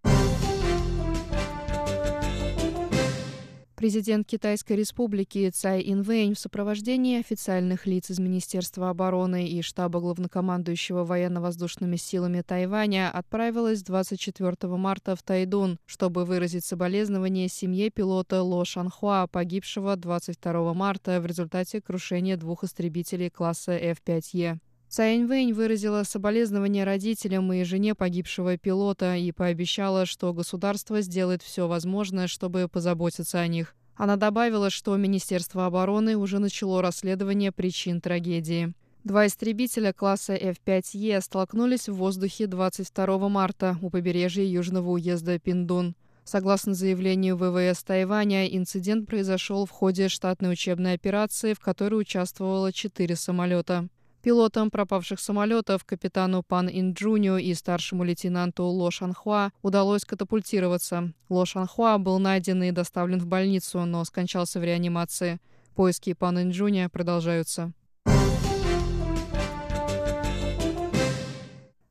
[3.80, 11.02] Президент Китайской республики Цай Инвэнь в сопровождении официальных лиц из Министерства обороны и штаба главнокомандующего
[11.02, 19.26] военно-воздушными силами Тайваня отправилась 24 марта в Тайдун, чтобы выразить соболезнования семье пилота Ло Шанхуа,
[19.28, 24.58] погибшего 22 марта в результате крушения двух истребителей класса F-5E.
[24.90, 31.68] Цай Вэнь выразила соболезнования родителям и жене погибшего пилота и пообещала, что государство сделает все
[31.68, 33.76] возможное, чтобы позаботиться о них.
[33.94, 38.74] Она добавила, что Министерство обороны уже начало расследование причин трагедии.
[39.04, 45.94] Два истребителя класса F-5E столкнулись в воздухе 22 марта у побережья южного уезда Пиндун.
[46.24, 53.14] Согласно заявлению ВВС Тайваня, инцидент произошел в ходе штатной учебной операции, в которой участвовало четыре
[53.14, 53.88] самолета.
[54.22, 61.14] Пилотам пропавших самолетов, капитану Пан Инджуню и старшему лейтенанту Ло Шанхуа удалось катапультироваться.
[61.30, 65.40] Ло Шанхуа был найден и доставлен в больницу, но скончался в реанимации.
[65.74, 67.72] Поиски Пан Инджуня продолжаются.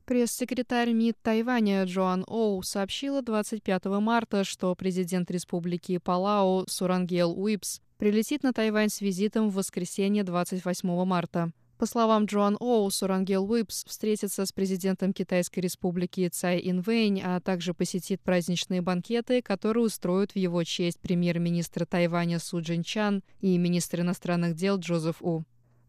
[0.04, 8.42] Пресс-секретарь МИД Тайваня Джоан Оу сообщила 25 марта, что президент республики Палау Сурангел Уипс прилетит
[8.44, 11.52] на Тайвань с визитом в воскресенье 28 марта.
[11.80, 17.72] По словам Джоан Оу, Сурангел Уипс встретится с президентом Китайской республики Цай Инвэнь, а также
[17.72, 24.56] посетит праздничные банкеты, которые устроят в его честь премьер-министр Тайваня Су Джинчан и министр иностранных
[24.56, 25.44] дел Джозеф У.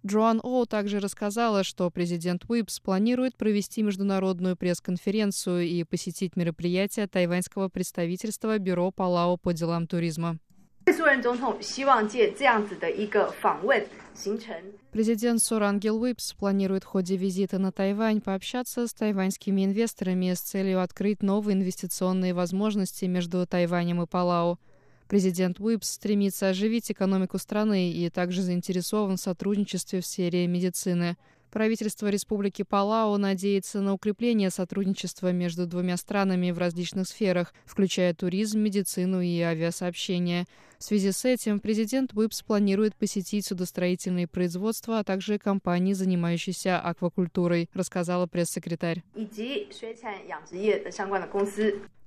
[0.07, 7.68] Джоан Оу также рассказала, что президент Уипс планирует провести международную пресс-конференцию и посетить мероприятие тайваньского
[7.68, 10.38] представительства Бюро Палау по делам туризма.
[14.91, 20.81] Президент Сурангел Уипс планирует в ходе визита на Тайвань пообщаться с тайваньскими инвесторами с целью
[20.81, 24.59] открыть новые инвестиционные возможности между Тайванем и Палау.
[25.07, 31.17] Президент Уипс стремится оживить экономику страны и также заинтересован в сотрудничестве в сфере медицины–
[31.51, 38.59] Правительство Республики Палау надеется на укрепление сотрудничества между двумя странами в различных сферах, включая туризм,
[38.59, 40.45] медицину и авиасообщение.
[40.81, 47.69] В связи с этим президент УИПС планирует посетить судостроительные производства, а также компании, занимающиеся аквакультурой,
[47.75, 49.03] рассказала пресс-секретарь.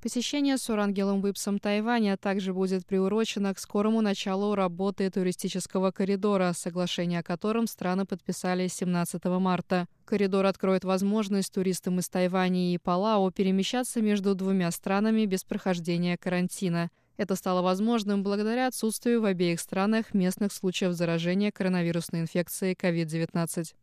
[0.02, 7.22] Посещение Сурангелом Уипсом Тайваня также будет приурочено к скорому началу работы туристического коридора, соглашение о
[7.22, 9.86] котором страны подписали 17 марта.
[10.04, 16.90] Коридор откроет возможность туристам из Тайваня и Палау перемещаться между двумя странами без прохождения карантина.
[17.16, 23.74] Это стало возможным благодаря отсутствию в обеих странах местных случаев заражения коронавирусной инфекцией COVID-19.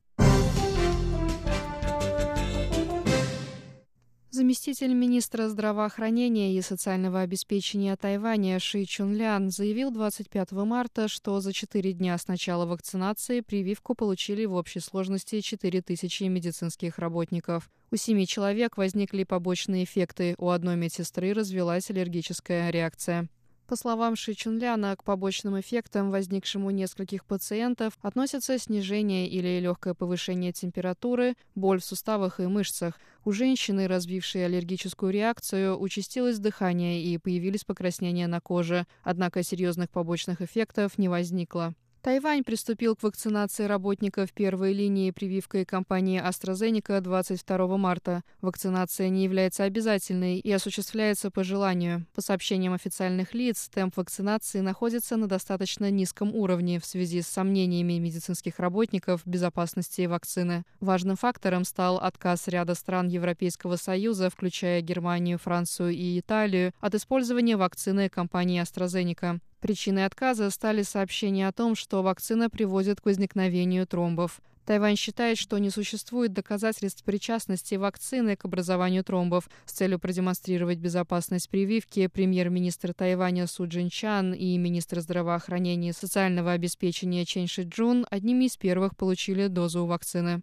[4.42, 11.94] Заместитель министра здравоохранения и социального обеспечения Тайваня Ши Чунлян заявил 25 марта, что за четыре
[11.94, 17.70] дня с начала вакцинации прививку получили в общей сложности 4 тысячи медицинских работников.
[17.92, 23.30] У семи человек возникли побочные эффекты, у одной медсестры развилась аллергическая реакция.
[23.72, 29.94] По словам Ши Чунляна, к побочным эффектам, возникшим у нескольких пациентов, относятся снижение или легкое
[29.94, 33.00] повышение температуры, боль в суставах и мышцах.
[33.24, 40.42] У женщины, развившей аллергическую реакцию, участилось дыхание и появились покраснения на коже, однако серьезных побочных
[40.42, 41.74] эффектов не возникло.
[42.02, 48.24] Тайвань приступил к вакцинации работников первой линии прививкой компании AstraZeneca 22 марта.
[48.42, 52.08] Вакцинация не является обязательной и осуществляется по желанию.
[52.16, 58.00] По сообщениям официальных лиц, темп вакцинации находится на достаточно низком уровне в связи с сомнениями
[58.00, 60.64] медицинских работников в безопасности вакцины.
[60.80, 67.58] Важным фактором стал отказ ряда стран Европейского Союза, включая Германию, Францию и Италию, от использования
[67.58, 69.40] вакцины компании AstraZeneca.
[69.62, 74.42] Причиной отказа стали сообщения о том, что вакцина приводит к возникновению тромбов.
[74.66, 79.50] Тайвань считает, что не существует доказательств причастности вакцины к образованию тромбов.
[79.66, 87.26] С целью продемонстрировать безопасность прививки премьер-министр Тайваня Су Джинчан и министр здравоохранения и социального обеспечения
[87.26, 90.42] Чен Ши Джун одними из первых получили дозу вакцины.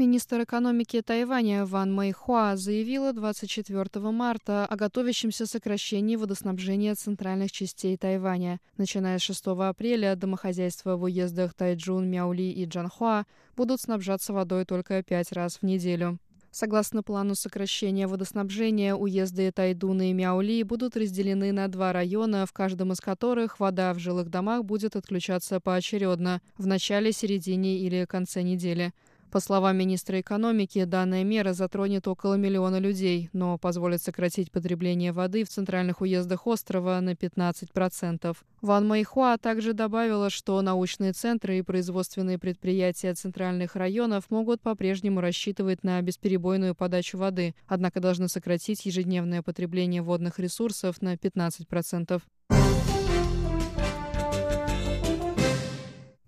[0.00, 8.60] Министр экономики Тайваня Ван Мэйхуа заявила 24 марта о готовящемся сокращении водоснабжения центральных частей Тайваня.
[8.78, 13.26] Начиная с 6 апреля домохозяйства в уездах Тайджун, Мяули и Джанхуа
[13.58, 16.18] будут снабжаться водой только пять раз в неделю.
[16.50, 22.92] Согласно плану сокращения водоснабжения, уезды Тайдуна и Мяули будут разделены на два района, в каждом
[22.92, 28.92] из которых вода в жилых домах будет отключаться поочередно в начале, середине или конце недели.
[29.30, 35.44] По словам министра экономики, данная мера затронет около миллиона людей, но позволит сократить потребление воды
[35.44, 38.36] в центральных уездах острова на 15%.
[38.60, 45.84] Ван Майхуа также добавила, что научные центры и производственные предприятия центральных районов могут по-прежнему рассчитывать
[45.84, 52.20] на бесперебойную подачу воды, однако должны сократить ежедневное потребление водных ресурсов на 15%.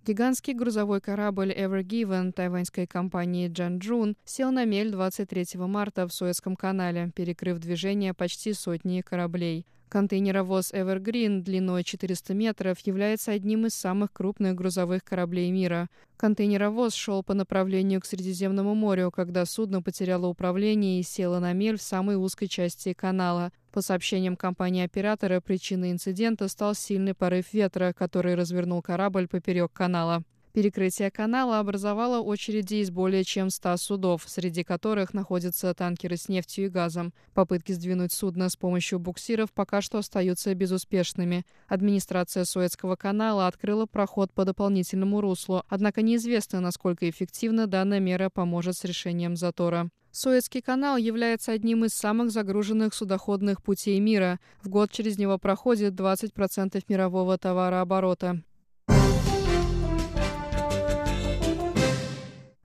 [0.04, 6.56] Гигантский грузовой корабль Ever Given тайваньской компании Джанчжун сел на мель 23 марта в Суэцком
[6.56, 9.64] канале, перекрыв движение почти сотни кораблей.
[9.92, 15.90] Контейнеровоз Evergreen длиной 400 метров является одним из самых крупных грузовых кораблей мира.
[16.16, 21.76] Контейнеровоз шел по направлению к Средиземному морю, когда судно потеряло управление и село на мель
[21.76, 23.52] в самой узкой части канала.
[23.70, 30.22] По сообщениям компании-оператора, причиной инцидента стал сильный порыв ветра, который развернул корабль поперек канала.
[30.52, 36.66] Перекрытие канала образовало очереди из более чем 100 судов, среди которых находятся танкеры с нефтью
[36.66, 37.14] и газом.
[37.32, 41.46] Попытки сдвинуть судно с помощью буксиров пока что остаются безуспешными.
[41.68, 48.76] Администрация Суэцкого канала открыла проход по дополнительному руслу, однако неизвестно, насколько эффективно данная мера поможет
[48.76, 49.88] с решением затора.
[50.10, 54.38] Суэцкий канал является одним из самых загруженных судоходных путей мира.
[54.62, 58.42] В год через него проходит 20% мирового товарооборота.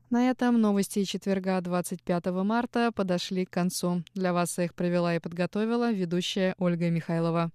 [0.09, 4.03] На этом новости четверга 25 марта подошли к концу.
[4.13, 7.51] Для вас их провела и подготовила ведущая Ольга Михайлова.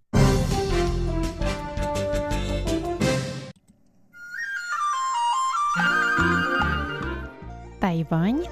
[7.81, 8.45] Тайвань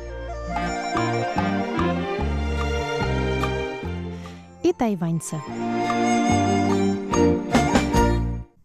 [4.63, 5.37] и тайваньцы.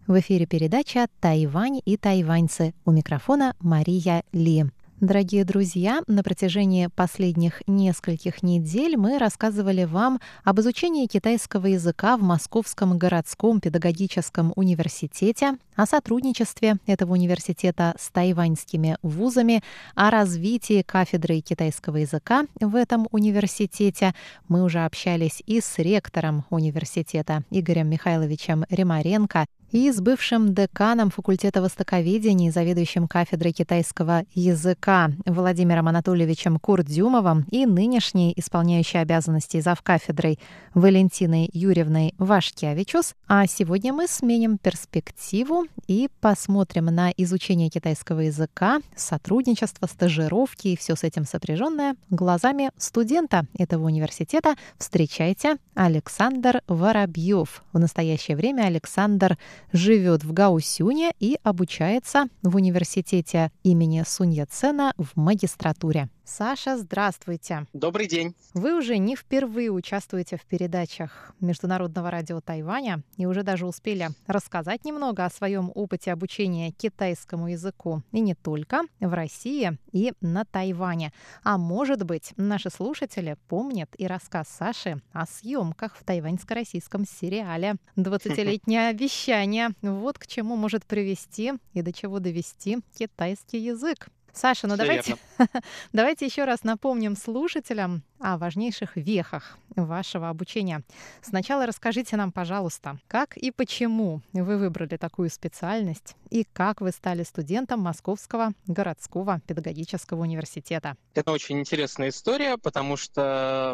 [0.08, 2.74] В эфире передача «Тайвань и тайваньцы».
[2.86, 4.66] У микрофона Мария Ли.
[5.02, 12.22] Дорогие друзья, на протяжении последних нескольких недель мы рассказывали вам об изучении китайского языка в
[12.22, 19.62] Московском городском педагогическом университете, о сотрудничестве этого университета с тайваньскими вузами,
[19.96, 24.16] о развитии кафедры китайского языка в этом университете.
[24.48, 31.62] Мы уже общались и с ректором университета Игорем Михайловичем Ремаренко, и с бывшим деканом факультета
[31.62, 40.40] востоковедения и заведующим кафедрой китайского языка Владимиром Анатольевичем Курдюмовым и нынешней исполняющей обязанности завкафедрой
[40.74, 43.16] Валентиной Юрьевной Вашкевичус.
[43.28, 50.96] А сегодня мы сменим перспективу и посмотрим на изучение китайского языка, сотрудничество, стажировки и все
[50.96, 54.56] с этим сопряженное глазами студента этого университета.
[54.78, 57.64] Встречайте Александр Воробьев.
[57.74, 59.38] В настоящее время Александр
[59.72, 66.10] живет в Гаусюне и обучается в университете имени Сунья Цена в магистратуре.
[66.28, 67.68] Саша, здравствуйте.
[67.72, 68.34] Добрый день.
[68.56, 74.86] Вы уже не впервые участвуете в передачах Международного радио Тайваня и уже даже успели рассказать
[74.86, 81.14] немного о своем опыте обучения китайскому языку и не только в России и на Тайване.
[81.44, 88.88] А может быть, наши слушатели помнят и рассказ Саши о съемках в тайваньско-российском сериале «20-летнее
[88.90, 89.70] обещание».
[89.84, 94.10] Вот к чему может привести и до чего довести китайский язык.
[94.36, 95.16] Саша, ну давайте,
[95.94, 100.84] давайте еще раз напомним слушателям о важнейших вехах вашего обучения.
[101.22, 107.24] Сначала расскажите нам, пожалуйста, как и почему вы выбрали такую специальность и как вы стали
[107.24, 110.98] студентом Московского городского педагогического университета.
[111.14, 113.74] Это очень интересная история, потому что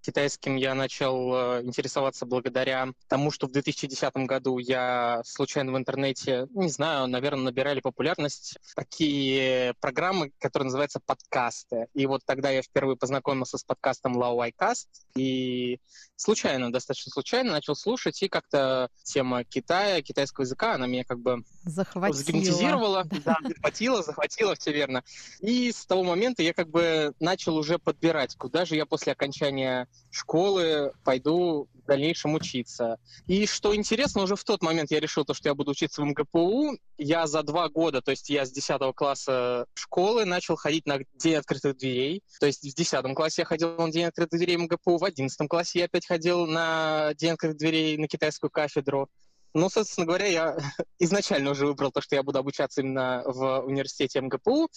[0.00, 6.46] Китайским я начал э, интересоваться благодаря тому, что в 2010 году я случайно в интернете,
[6.50, 11.86] не знаю, наверное, набирали популярность такие программы, которые называются подкасты.
[11.94, 15.80] И вот тогда я впервые познакомился с подкастом LauaiCast и
[16.16, 21.44] случайно, достаточно случайно начал слушать, и как-то тема Китая, китайского языка, она меня как бы
[21.64, 22.16] захватила.
[22.16, 25.02] загипнотизировала, да, захватила, захватила, все верно.
[25.40, 29.87] И с того момента я как бы начал уже подбирать, куда же я после окончания
[30.10, 32.98] школы пойду в дальнейшем учиться.
[33.26, 36.04] И что интересно, уже в тот момент я решил, то, что я буду учиться в
[36.04, 36.78] МГПУ.
[36.96, 41.36] Я за два года, то есть я с 10 класса школы начал ходить на День
[41.36, 42.22] открытых дверей.
[42.40, 45.80] То есть в 10 классе я ходил на День открытых дверей МГПУ, в 11 классе
[45.80, 49.08] я опять ходил на День открытых дверей на китайскую кафедру.
[49.54, 50.56] Ну, собственно говоря, я
[50.98, 54.68] изначально уже выбрал то, что я буду обучаться именно в университете МГПУ,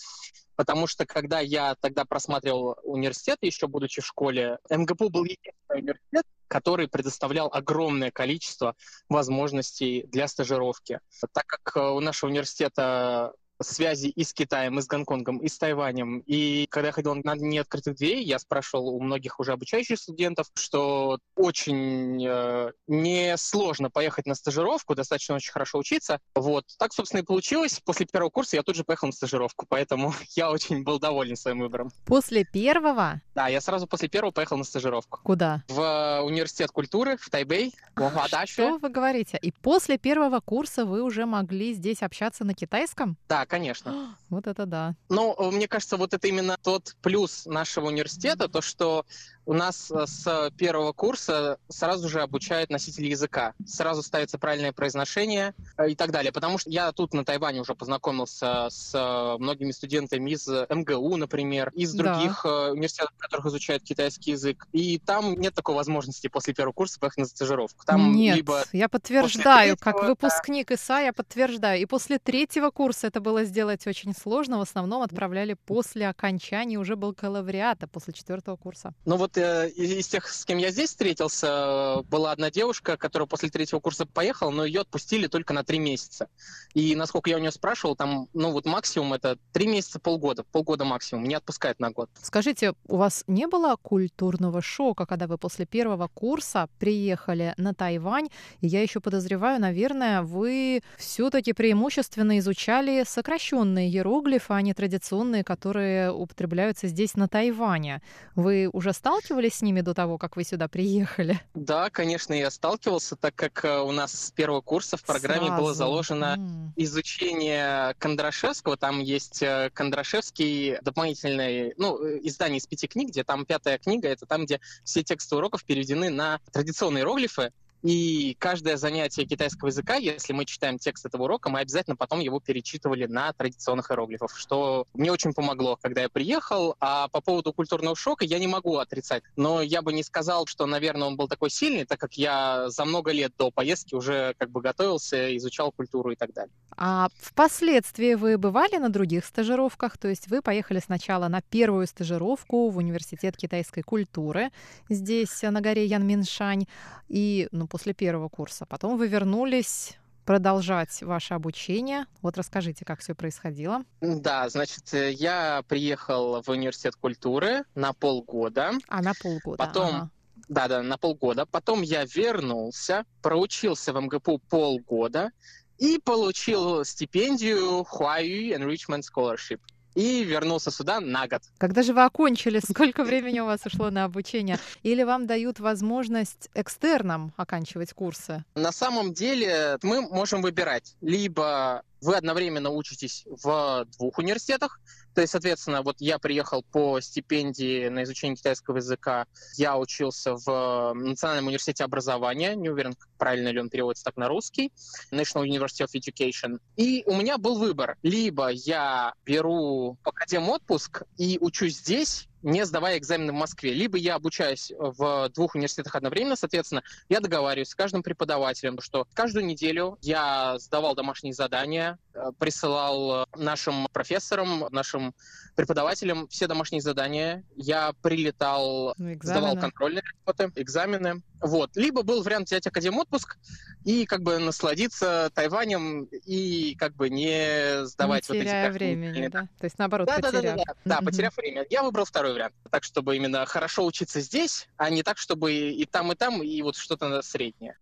[0.56, 6.26] потому что когда я тогда просматривал университет, еще будучи в школе, МГПУ был единственный университет,
[6.48, 8.76] который предоставлял огромное количество
[9.10, 11.00] возможностей для стажировки.
[11.34, 16.20] Так как у нашего университета связи и с Китаем, и с Гонконгом, и с Тайванем.
[16.26, 20.48] И когда я ходил на Дни открытых дверей, я спрашивал у многих уже обучающих студентов,
[20.56, 26.20] что очень э, несложно поехать на стажировку, достаточно очень хорошо учиться.
[26.36, 26.66] Вот.
[26.78, 27.80] Так, собственно, и получилось.
[27.84, 31.60] После первого курса я тут же поехал на стажировку, поэтому я очень был доволен своим
[31.60, 31.92] выбором.
[32.06, 33.22] После первого?
[33.36, 35.20] Да, я сразу после первого поехал на стажировку.
[35.24, 35.64] Куда?
[35.68, 38.54] В университет культуры в Тайбэй, в Хадаше.
[38.54, 39.38] Что вы говорите?
[39.42, 43.18] И после первого курса вы уже могли здесь общаться на китайском?
[43.28, 44.16] Да, конечно.
[44.32, 44.96] Вот это да.
[45.10, 49.06] Ну, мне кажется, вот это именно тот плюс нашего университета, то, что
[49.46, 53.54] у нас э, с первого курса сразу же обучают носители языка.
[53.66, 56.32] Сразу ставится правильное произношение э, и так далее.
[56.32, 61.72] Потому что я тут на Тайване уже познакомился с э, многими студентами из МГУ, например,
[61.74, 62.72] из других да.
[62.72, 64.68] университетов, которых изучают китайский язык.
[64.72, 67.84] И там нет такой возможности после первого курса поехать на стажировку.
[67.86, 70.76] Там нет, либо я подтверждаю, как выпускник да.
[70.76, 71.82] ИСА, я подтверждаю.
[71.82, 74.58] И после третьего курса это было сделать очень сложно.
[74.58, 78.94] В основном отправляли после окончания уже бакалавриата, после четвертого курса.
[79.06, 83.50] Ну вот э, из тех, с кем я здесь встретился, была одна девушка, которая после
[83.50, 86.28] третьего курса поехала, но ее отпустили только на три месяца.
[86.74, 90.86] И насколько я у нее спрашивал, там, ну вот максимум это три месяца, полгода, полгода
[90.86, 92.10] максимум, не отпускают на год.
[92.22, 98.30] Скажите, у вас не было культурного шока, когда вы после первого курса приехали на Тайвань?
[98.62, 106.12] И я еще подозреваю, наверное, вы все-таки преимущественно изучали сокращенные иероглифы, а не традиционные, которые
[106.12, 108.02] употребляются здесь на Тайване.
[108.36, 111.40] Вы уже сталкивались с ними до того, как вы сюда приехали?
[111.54, 115.62] Да, конечно, я сталкивался, так как э, у нас с первого курса в программе Сразу.
[115.62, 116.72] было заложено mm.
[116.78, 118.76] изучение Кондрашевского.
[118.76, 124.08] Там есть э, Кондрашевский дополнительный, ну, э, издание из пяти книг, где там пятая книга,
[124.08, 127.52] это там, где все тексты уроков переведены на традиционные иероглифы,
[127.84, 132.40] и каждое занятие китайского языка, если мы читаем текст этого урока, мы обязательно потом его
[132.40, 136.76] перечитывали на традиционных иероглифах, что мне очень помогло, когда я приехал.
[136.80, 139.24] А по поводу культурного шока я не могу отрицать.
[139.36, 142.86] Но я бы не сказал, что, наверное, он был такой сильный, так как я за
[142.86, 146.54] много лет до поездки уже как бы готовился, изучал культуру и так далее.
[146.78, 149.98] А впоследствии вы бывали на других стажировках?
[149.98, 154.52] То есть вы поехали сначала на первую стажировку в Университет китайской культуры
[154.90, 156.66] здесь, на горе Янминшань,
[157.08, 158.66] и ну, после первого курса.
[158.66, 162.06] Потом вы вернулись продолжать ваше обучение.
[162.22, 163.84] Вот расскажите, как все происходило.
[164.02, 168.74] Да, значит, э, я приехал в университет культуры на полгода.
[168.90, 169.58] А, на полгода.
[169.58, 170.10] Потом, ага.
[170.50, 171.46] да, да, на полгода.
[171.46, 175.32] Потом я вернулся, проучился в МГПУ полгода
[175.80, 179.62] и получил стипендию Huayu Enrichment Scholarship
[179.96, 181.42] и вернулся сюда на год.
[181.58, 182.60] Когда же вы окончили?
[182.70, 184.58] Сколько времени у вас ушло на обучение?
[184.84, 188.44] Или вам дают возможность экстерном оканчивать курсы?
[188.56, 190.96] На самом деле мы можем выбирать.
[191.02, 194.80] Либо вы одновременно учитесь в двух университетах,
[195.14, 199.26] то есть, соответственно, вот я приехал по стипендии на изучение китайского языка.
[199.58, 202.56] Я учился в Национальном университете образования.
[202.56, 204.72] Не уверен, правильно ли он переводится так на русский.
[205.12, 206.60] National University of Education.
[206.78, 207.98] И у меня был выбор.
[208.04, 213.74] Либо я беру академ отпуск и учусь здесь, не сдавая экзамены в Москве.
[213.74, 219.46] Либо я обучаюсь в двух университетах одновременно, соответственно, я договариваюсь с каждым преподавателем, что каждую
[219.46, 225.14] неделю я сдавал домашние задания, э, присылал нашим профессорам, нашим
[225.56, 227.44] преподавателям все домашние задания.
[227.56, 231.22] Я прилетал, ну, сдавал контрольные работы, экзамены.
[231.42, 231.76] Вот.
[231.76, 233.38] Либо был вариант взять академ отпуск
[233.84, 238.70] и как бы насладиться Тайванем и как бы не сдавать не вот эти...
[238.72, 239.48] времени, да?
[239.60, 240.34] То есть наоборот, да, потеряв.
[240.34, 241.66] Да, да, да, да, да потеряв время.
[241.70, 242.54] Я выбрал второй вариант.
[242.70, 246.62] Так, чтобы именно хорошо учиться здесь, а не так, чтобы и там, и там, и
[246.62, 247.78] вот что-то среднее.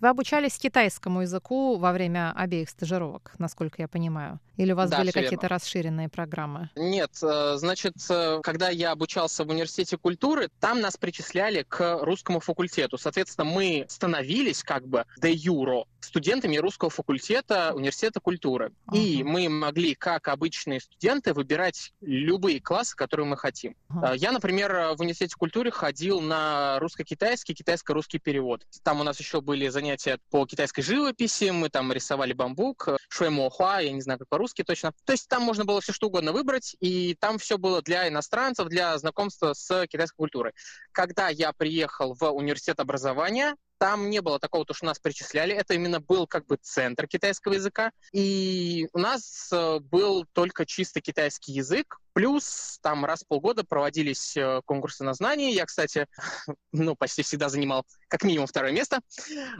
[0.00, 4.38] Вы обучались китайскому языку во время обеих стажировок, насколько я понимаю?
[4.56, 6.70] Или у вас да, были какие-то расширенные программы?
[6.76, 12.40] Нет, э, значит, э, когда я обучался в университете культуры, там нас причисляли к русскому
[12.40, 12.98] факультету.
[12.98, 18.72] Соответственно, мы становились как бы де юро студентами русского факультета университета культуры.
[18.86, 18.98] Uh-huh.
[18.98, 23.74] И мы могли, как обычные студенты, выбирать любые классы, которые мы хотим.
[23.90, 24.16] Uh-huh.
[24.16, 28.66] Я, например, в университете культуры ходил на русско-китайский, китайско-русский перевод.
[28.82, 33.92] Там у нас еще были занятия по китайской живописи, мы там рисовали бамбук, шуэмохуа, я
[33.92, 34.92] не знаю, как по-русски точно.
[35.04, 38.68] То есть там можно было все что угодно выбрать, и там все было для иностранцев,
[38.68, 40.52] для знакомства с китайской культурой.
[40.92, 45.54] Когда я приехал в университет образования, там не было такого, то, что нас причисляли.
[45.54, 47.92] Это именно был как бы центр китайского языка.
[48.12, 51.98] И у нас э, был только чисто китайский язык.
[52.18, 55.52] Плюс там раз в полгода проводились э, конкурсы на знания.
[55.52, 56.08] Я, кстати,
[56.72, 58.98] ну, почти всегда занимал как минимум второе место.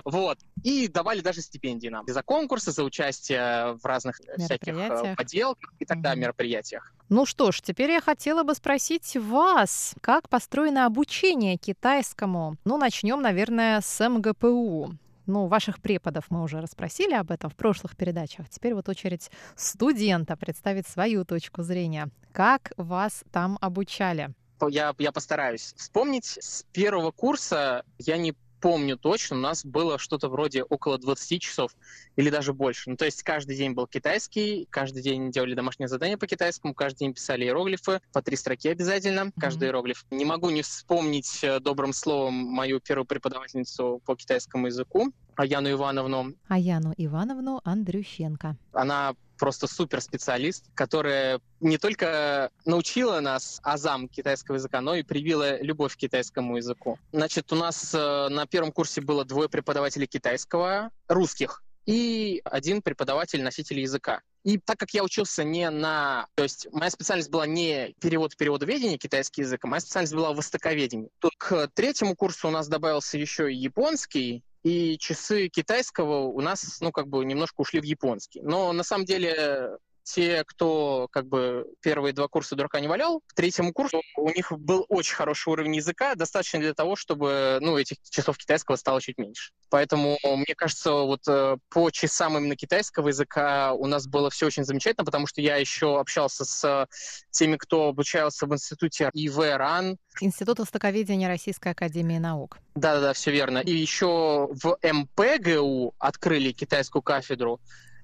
[0.04, 0.38] Вот.
[0.64, 4.74] И давали даже стипендии нам за конкурсы, за участие в разных э, всяких
[5.16, 6.16] поделках и далее, mm-hmm.
[6.16, 6.92] мероприятиях.
[7.08, 12.56] Ну что ж, теперь я хотела бы спросить вас, как построено обучение китайскому?
[12.64, 14.98] Ну, начнем, наверное, с МГПУ.
[15.28, 18.48] Ну, ваших преподов мы уже расспросили об этом в прошлых передачах.
[18.48, 22.08] Теперь вот очередь студента представить свою точку зрения.
[22.32, 24.30] Как вас там обучали?
[24.70, 26.38] Я, я постараюсь вспомнить.
[26.40, 31.72] С первого курса я не помню точно, у нас было что-то вроде около 20 часов
[32.16, 32.90] или даже больше.
[32.90, 37.00] Ну, то есть каждый день был китайский, каждый день делали домашнее задание по китайскому, каждый
[37.00, 39.40] день писали иероглифы, по три строки обязательно, mm-hmm.
[39.40, 40.04] каждый иероглиф.
[40.10, 46.34] Не могу не вспомнить э, добрым словом мою первую преподавательницу по китайскому языку, Аяну Ивановну.
[46.48, 48.56] Аяну Ивановну Андрющенко.
[48.72, 55.58] Она просто супер специалист, которая не только научила нас азам китайского языка, но и привила
[55.60, 56.98] любовь к китайскому языку.
[57.12, 63.42] Значит, у нас э, на первом курсе было двое преподавателей китайского, русских, и один преподаватель
[63.42, 64.20] носитель языка.
[64.44, 66.26] И так как я учился не на...
[66.34, 71.08] То есть моя специальность была не перевод переводоведения китайский язык, а моя специальность была востоковедение.
[71.18, 76.80] То к третьему курсу у нас добавился еще и японский, и часы китайского у нас,
[76.80, 78.42] ну, как бы немножко ушли в японский.
[78.42, 79.78] Но на самом деле
[80.14, 84.50] те, кто как бы первые два курса дурака не валял, к третьему курсу у них
[84.52, 89.18] был очень хороший уровень языка, достаточно для того, чтобы ну, этих часов китайского стало чуть
[89.18, 89.50] меньше.
[89.70, 94.64] Поэтому, мне кажется, вот э, по часам именно китайского языка у нас было все очень
[94.64, 96.86] замечательно, потому что я еще общался с
[97.30, 99.98] теми, кто обучался в институте ИВ РАН.
[100.20, 102.58] Институт востоковедения Российской Академии Наук.
[102.74, 103.58] Да-да-да, все верно.
[103.58, 107.60] И еще в МПГУ открыли китайскую кафедру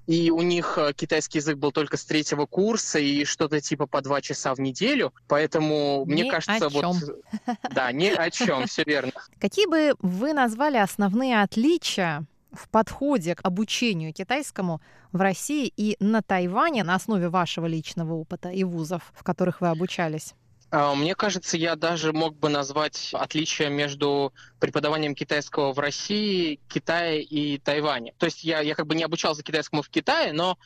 [0.07, 4.01] и у них э, китайский язык был только с третьего курса и что-то типа по
[4.01, 6.95] два часа в неделю, поэтому ни мне кажется, вот
[7.73, 9.11] да, ни о чем, все верно.
[9.39, 16.21] Какие бы вы назвали основные отличия в подходе к обучению китайскому в России и на
[16.21, 20.33] Тайване на основе вашего личного опыта и вузов, в которых вы обучались?
[20.77, 27.23] А, мне кажется, я даже мог бы назвать отличие между преподаванием китайского в России, Китае
[27.23, 28.13] и Тайване.
[28.17, 30.57] То есть я, я как бы не обучался китайскому в Китае, но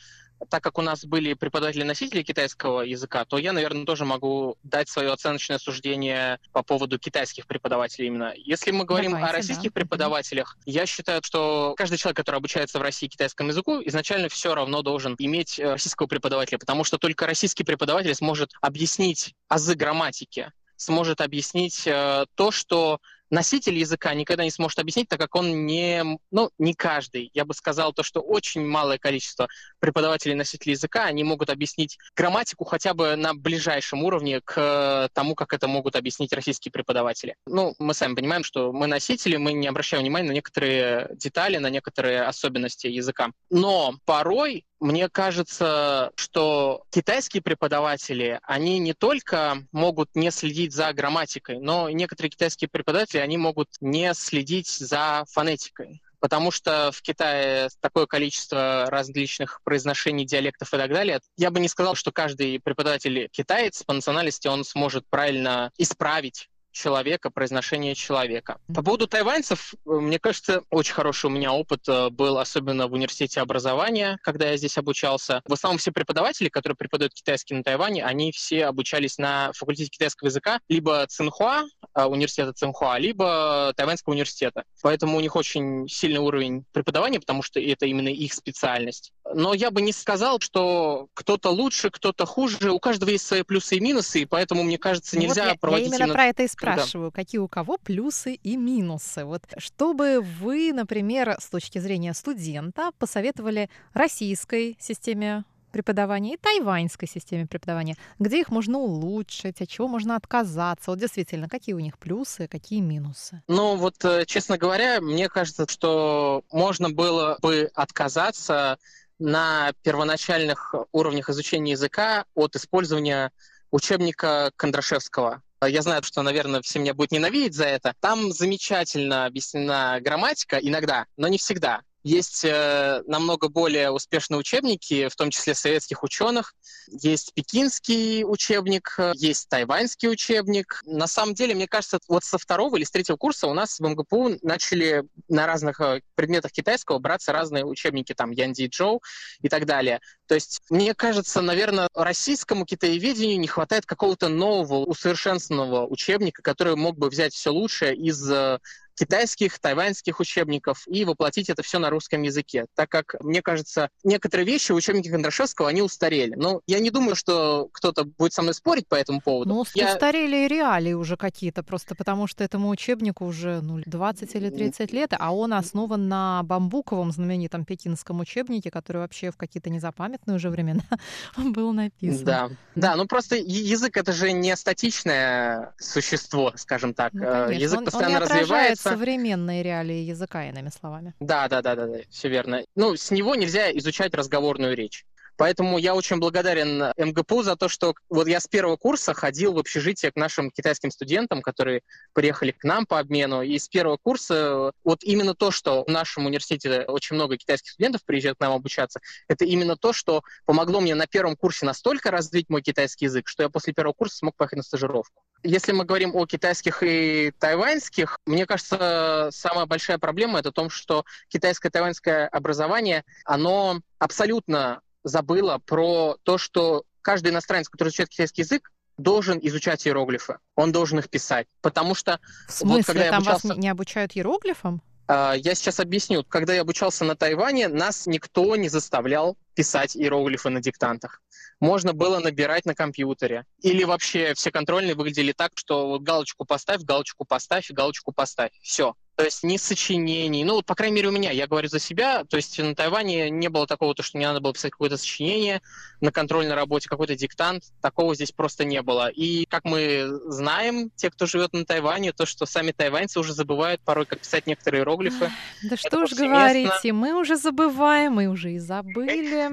[0.48, 5.12] так как у нас были преподаватели-носители китайского языка, то я, наверное, тоже могу дать свое
[5.12, 8.32] оценочное суждение по поводу китайских преподавателей именно.
[8.36, 9.80] Если мы говорим Давайте, о российских да.
[9.80, 14.82] преподавателях, я считаю, что каждый человек, который обучается в России китайскому языку, изначально все равно
[14.82, 21.20] должен иметь э, российского преподавателя, потому что только российский преподаватель сможет объяснить азы грамматики, сможет
[21.20, 26.50] объяснить э, то, что носитель языка никогда не сможет объяснить, так как он не, ну,
[26.58, 27.30] не каждый.
[27.34, 32.64] Я бы сказал то, что очень малое количество преподавателей носителей языка, они могут объяснить грамматику
[32.64, 37.36] хотя бы на ближайшем уровне к тому, как это могут объяснить российские преподаватели.
[37.46, 41.70] Ну, мы сами понимаем, что мы носители, мы не обращаем внимания на некоторые детали, на
[41.70, 43.30] некоторые особенности языка.
[43.50, 51.58] Но порой мне кажется, что китайские преподаватели, они не только могут не следить за грамматикой,
[51.58, 58.04] но некоторые китайские преподаватели, они могут не следить за фонетикой потому что в Китае такое
[58.04, 61.20] количество различных произношений, диалектов и так далее.
[61.36, 67.30] Я бы не сказал, что каждый преподаватель китаец по национальности, он сможет правильно исправить человека,
[67.30, 68.58] произношение человека.
[68.74, 72.92] По поводу тайваньцев, э, мне кажется, очень хороший у меня опыт э, был, особенно в
[72.92, 75.42] университете образования, когда я здесь обучался.
[75.46, 80.28] В основном все преподаватели, которые преподают китайский на Тайване, они все обучались на факультете китайского
[80.28, 84.64] языка либо Цинхуа, э, университета Цинхуа, либо Тайваньского университета.
[84.82, 89.12] Поэтому у них очень сильный уровень преподавания, потому что это именно их специальность.
[89.32, 92.70] Но я бы не сказал, что кто-то лучше, кто-то хуже.
[92.70, 95.58] У каждого есть свои плюсы и минусы, и поэтому, мне кажется, ну нельзя вот я,
[95.58, 95.86] проводить...
[95.86, 97.10] Я именно, именно про это и спрашиваю.
[97.10, 97.14] Да.
[97.14, 99.24] Какие у кого плюсы и минусы?
[99.24, 107.46] Вот чтобы вы, например, с точки зрения студента, посоветовали российской системе преподавания и тайваньской системе
[107.46, 110.90] преподавания, где их можно улучшить, от чего можно отказаться.
[110.90, 113.42] Вот действительно, какие у них плюсы, какие минусы?
[113.48, 118.78] Ну вот, э, честно говоря, мне кажется, что можно было бы отказаться
[119.18, 123.30] на первоначальных уровнях изучения языка от использования
[123.70, 125.42] учебника Кондрашевского.
[125.66, 127.94] Я знаю, что, наверное, все меня будут ненавидеть за это.
[128.00, 131.82] Там замечательно объяснена грамматика иногда, но не всегда.
[132.02, 136.54] Есть э, намного более успешные учебники, в том числе советских ученых.
[136.88, 140.80] Есть пекинский учебник, есть тайваньский учебник.
[140.84, 143.86] На самом деле, мне кажется, вот со второго или с третьего курса у нас в
[143.86, 149.02] МГПУ начали на разных э, предметах китайского браться разные учебники, там, Янди Джоу
[149.42, 150.00] и так далее.
[150.26, 156.96] То есть, мне кажется, наверное, российскому китаеведению не хватает какого-то нового, усовершенствованного учебника, который мог
[156.96, 158.58] бы взять все лучшее из э,
[159.00, 164.44] китайских, тайваньских учебников и воплотить это все на русском языке, так как, мне кажется, некоторые
[164.44, 166.34] вещи в учебнике Кондрашевского, они устарели.
[166.34, 169.54] Но я не думаю, что кто-то будет со мной спорить по этому поводу.
[169.54, 169.94] Ну, я...
[169.94, 174.92] устарели и реалии уже какие-то, просто потому что этому учебнику уже ну, 20 или 30
[174.92, 180.50] лет, а он основан на бамбуковом знаменитом пекинском учебнике, который вообще в какие-то незапамятные уже
[180.50, 180.84] времена
[181.38, 182.24] был написан.
[182.26, 187.14] Да, да, ну просто язык это же не статичное существо, скажем так.
[187.14, 187.62] Ну, конечно.
[187.62, 191.14] язык он, постоянно он развивается современные реалии языка, иными словами.
[191.20, 192.64] Да, да, да, да, да, все верно.
[192.74, 195.04] Ну, с него нельзя изучать разговорную речь.
[195.40, 199.58] Поэтому я очень благодарен МГПУ за то, что вот я с первого курса ходил в
[199.58, 201.80] общежитие к нашим китайским студентам, которые
[202.12, 203.40] приехали к нам по обмену.
[203.40, 208.04] И с первого курса вот именно то, что в нашем университете очень много китайских студентов
[208.04, 212.50] приезжают к нам обучаться, это именно то, что помогло мне на первом курсе настолько развить
[212.50, 215.22] мой китайский язык, что я после первого курса смог поехать на стажировку.
[215.42, 220.68] Если мы говорим о китайских и тайваньских, мне кажется, самая большая проблема это в том,
[220.68, 228.42] что китайское тайваньское образование, оно абсолютно забыла про то, что каждый иностранец, который изучает китайский
[228.42, 230.38] язык, должен изучать иероглифы.
[230.56, 231.46] Он должен их писать.
[231.62, 232.20] Потому что...
[232.48, 233.48] В смысле, вот, когда там обучался...
[233.48, 234.82] вас не обучают иероглифам?
[235.08, 236.22] А, я сейчас объясню.
[236.22, 241.20] Когда я обучался на Тайване, нас никто не заставлял писать иероглифы на диктантах.
[241.58, 243.44] Можно было набирать на компьютере.
[243.60, 248.52] Или вообще все контрольные выглядели так, что вот галочку поставь, галочку поставь, галочку поставь.
[248.62, 248.94] Все.
[249.20, 252.38] То есть ни сочинений, ну, по крайней мере, у меня, я говорю за себя, то
[252.38, 255.60] есть на Тайване не было такого, то, что мне надо было писать какое-то сочинение
[256.00, 259.08] на контрольной работе, какой-то диктант, такого здесь просто не было.
[259.08, 263.82] И как мы знаем, те, кто живет на Тайване, то, что сами тайваньцы уже забывают
[263.82, 265.30] порой, как писать некоторые иероглифы.
[265.64, 269.50] Да что уж говорите, мы уже забываем, мы уже и забыли.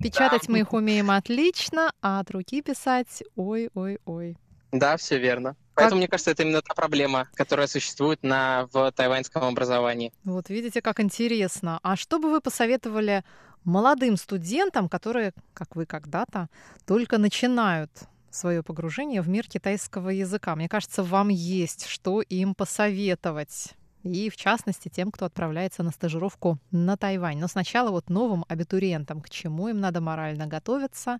[0.00, 4.36] Печатать мы их умеем отлично, а от руки писать, ой-ой-ой.
[4.72, 5.56] Да, все верно.
[5.78, 10.12] Поэтому, мне кажется, это именно та проблема, которая существует на, в тайваньском образовании.
[10.24, 11.78] Вот видите, как интересно.
[11.82, 13.24] А что бы вы посоветовали
[13.64, 16.48] молодым студентам, которые, как вы когда-то,
[16.86, 17.90] только начинают
[18.30, 20.56] свое погружение в мир китайского языка?
[20.56, 23.74] Мне кажется, вам есть что им посоветовать.
[24.04, 27.38] И в частности тем, кто отправляется на стажировку на Тайвань.
[27.38, 31.18] Но сначала вот новым абитуриентам, к чему им надо морально готовиться,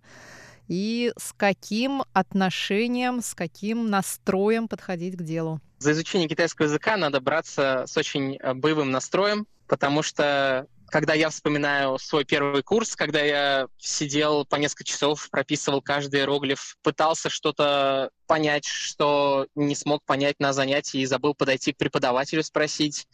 [0.69, 5.59] и с каким отношением, с каким настроем подходить к делу?
[5.79, 11.29] За изучение китайского языка надо браться с очень э, боевым настроем, потому что когда я
[11.29, 18.09] вспоминаю свой первый курс, когда я сидел по несколько часов, прописывал каждый иероглиф, пытался что-то
[18.27, 23.07] понять, что не смог понять на занятии и забыл подойти к преподавателю спросить.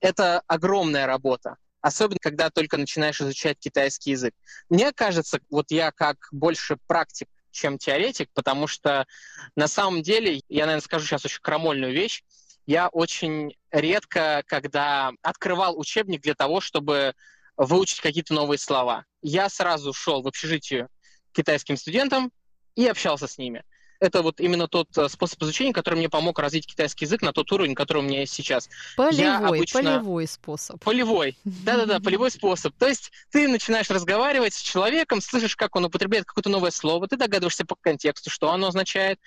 [0.00, 4.34] Это огромная работа особенно когда только начинаешь изучать китайский язык.
[4.70, 9.06] Мне кажется, вот я как больше практик, чем теоретик, потому что
[9.54, 12.24] на самом деле, я, наверное, скажу сейчас очень крамольную вещь,
[12.64, 17.12] я очень редко, когда открывал учебник для того, чтобы
[17.58, 19.04] выучить какие-то новые слова.
[19.20, 20.88] Я сразу шел в общежитие
[21.32, 22.32] китайским студентам
[22.76, 23.62] и общался с ними.
[24.00, 27.50] Это вот именно тот э, способ изучения, который мне помог развить китайский язык на тот
[27.52, 28.68] уровень, который у меня есть сейчас.
[28.96, 29.82] Полевой, обычно...
[29.82, 30.82] полевой способ.
[30.82, 32.74] Полевой, да-да-да, полевой способ.
[32.76, 37.16] То есть ты начинаешь разговаривать с человеком, слышишь, как он употребляет какое-то новое слово, ты
[37.16, 39.18] догадываешься по контексту, что оно означает,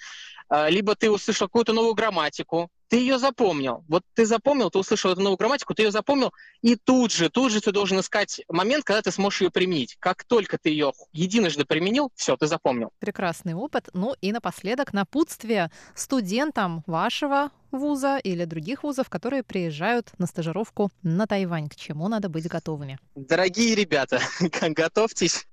[0.50, 3.84] а, либо ты услышал какую-то новую грамматику, ты ее запомнил.
[3.88, 7.52] Вот ты запомнил, ты услышал эту новую грамматику, ты ее запомнил, и тут же, тут
[7.52, 9.98] же ты должен искать момент, когда ты сможешь ее применить.
[10.00, 12.92] Как только ты ее единожды применил, все, ты запомнил.
[13.00, 13.90] Прекрасный опыт.
[13.94, 21.28] Ну и напоследок напутствие студентам вашего вуза или других вузов, которые приезжают на стажировку на
[21.28, 21.70] Тайвань.
[21.70, 22.98] К чему надо быть готовыми?
[23.16, 24.22] Дорогие ребята,
[24.62, 25.46] готовьтесь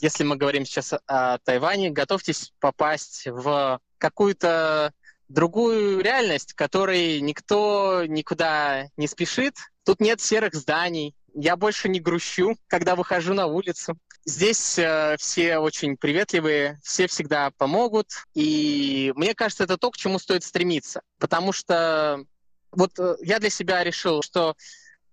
[0.00, 4.92] если мы говорим сейчас о Тайване, готовьтесь попасть в какую-то
[5.30, 9.54] другую реальность, которой никто никуда не спешит.
[9.84, 11.14] Тут нет серых зданий.
[11.34, 13.96] Я больше не грущу, когда выхожу на улицу.
[14.24, 18.08] Здесь э, все очень приветливые, все всегда помогут.
[18.34, 21.00] И мне кажется, это то, к чему стоит стремиться.
[21.18, 22.24] Потому что
[22.72, 24.56] вот э, я для себя решил, что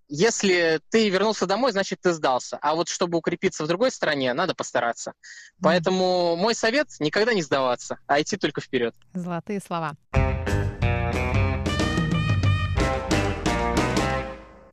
[0.07, 2.57] если ты вернулся домой, значит, ты сдался.
[2.61, 5.13] А вот чтобы укрепиться в другой стране, надо постараться.
[5.61, 8.95] Поэтому мой совет— никогда не сдаваться, а идти только вперед.
[9.13, 9.93] Золотые слова.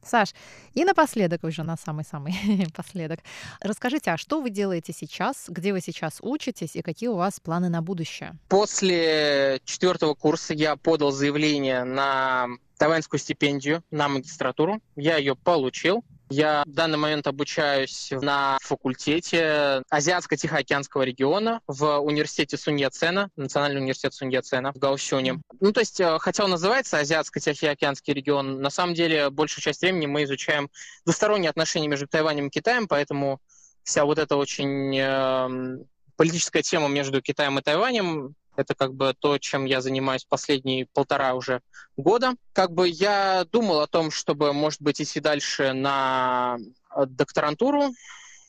[0.04, 0.30] Саш,
[0.74, 2.34] и напоследок уже на самый-самый
[2.76, 3.20] последок.
[3.60, 7.68] Расскажите, а что вы делаете сейчас, где вы сейчас учитесь и какие у вас планы
[7.68, 8.34] на будущее?
[8.48, 14.80] После четвертого курса я подал заявление на тайваньскую стипендию на магистратуру.
[14.96, 16.04] Я ее получил.
[16.36, 24.72] Я в данный момент обучаюсь на факультете Азиатско-Тихоокеанского региона в университете Суньяцена, Национальный университет Суньяцена
[24.72, 25.40] в Гаосюне.
[25.60, 30.06] Ну, то есть, э, хотя он называется Азиатско-Тихоокеанский регион, на самом деле большую часть времени
[30.06, 30.70] мы изучаем
[31.04, 33.40] двусторонние отношения между Тайванем и Китаем, поэтому
[33.84, 35.84] вся вот эта очень э,
[36.16, 41.34] политическая тема между Китаем и Тайванем это как бы то, чем я занимаюсь последние полтора
[41.34, 41.60] уже
[41.96, 42.34] года.
[42.52, 46.56] Как бы я думал о том, чтобы, может быть, идти дальше на
[46.94, 47.92] э, докторантуру,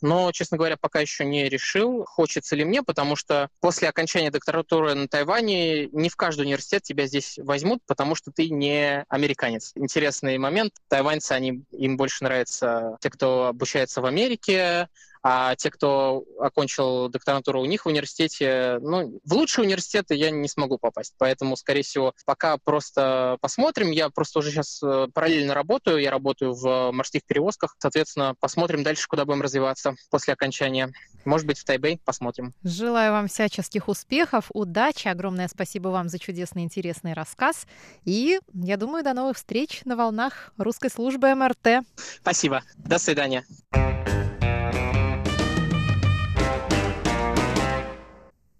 [0.01, 4.93] но, честно говоря, пока еще не решил, хочется ли мне, потому что после окончания докторатуры
[4.93, 9.71] на Тайване не в каждый университет тебя здесь возьмут, потому что ты не американец.
[9.75, 10.73] Интересный момент.
[10.89, 14.89] Тайваньцы, они, им больше нравятся те, кто обучается в Америке,
[15.27, 20.47] а те, кто окончил докторантуру у них в университете, ну, в лучшие университеты я не
[20.47, 21.15] смогу попасть.
[21.17, 23.89] Поэтому, скорее всего, пока просто посмотрим.
[23.89, 25.97] Я просто уже сейчас э, параллельно работаю.
[25.97, 27.75] Я работаю в морских перевозках.
[27.79, 30.93] Соответственно, посмотрим дальше, куда будем развиваться после окончания.
[31.25, 32.53] Может быть, в Тайбэй посмотрим.
[32.63, 35.07] Желаю вам всяческих успехов, удачи.
[35.07, 37.65] Огромное спасибо вам за чудесный, интересный рассказ.
[38.03, 41.83] И, я думаю, до новых встреч на волнах русской службы МРТ.
[42.21, 42.61] Спасибо.
[42.77, 43.43] До свидания.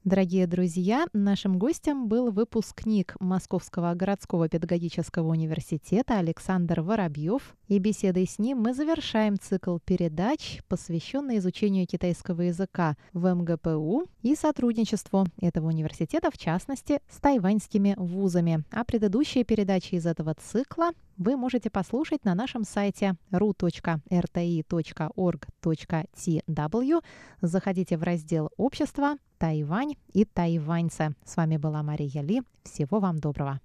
[0.05, 7.55] Дорогие друзья, нашим гостем был выпускник Московского городского педагогического университета Александр Воробьев.
[7.67, 14.35] И беседой с ним мы завершаем цикл передач, посвященный изучению китайского языка в МГПУ и
[14.35, 18.63] сотрудничеству этого университета, в частности, с тайваньскими вузами.
[18.71, 24.03] А предыдущие передачи из этого цикла вы можете послушать на нашем сайте ru.rti.org.tw.
[27.41, 31.15] Заходите в раздел «Общество», «Тайвань» и «Тайваньцы».
[31.25, 32.43] С вами была Мария Ли.
[32.63, 33.59] Всего вам доброго.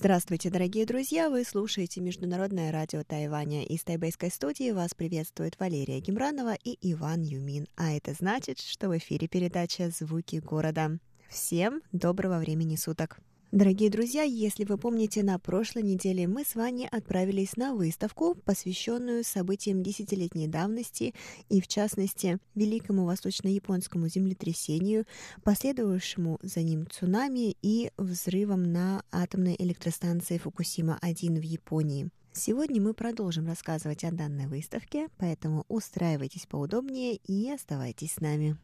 [0.00, 1.28] Здравствуйте, дорогие друзья!
[1.28, 3.66] Вы слушаете Международное радио Тайваня.
[3.66, 7.66] Из тайбэйской студии вас приветствует Валерия Гемранова и Иван Юмин.
[7.76, 10.98] А это значит, что в эфире передача «Звуки города».
[11.28, 13.18] Всем доброго времени суток!
[13.52, 19.24] Дорогие друзья, если вы помните, на прошлой неделе мы с вами отправились на выставку, посвященную
[19.24, 21.14] событиям десятилетней давности
[21.48, 25.04] и, в частности, Великому Восточно-Японскому землетрясению,
[25.42, 32.08] последовавшему за ним цунами и взрывом на атомной электростанции Фукусима-1 в Японии.
[32.32, 38.56] Сегодня мы продолжим рассказывать о данной выставке, поэтому устраивайтесь поудобнее и оставайтесь с нами.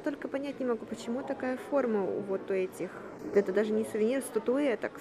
[0.00, 2.90] Только понять не могу, почему такая форма вот у этих.
[3.34, 4.92] Это даже не сувенир, статуэток.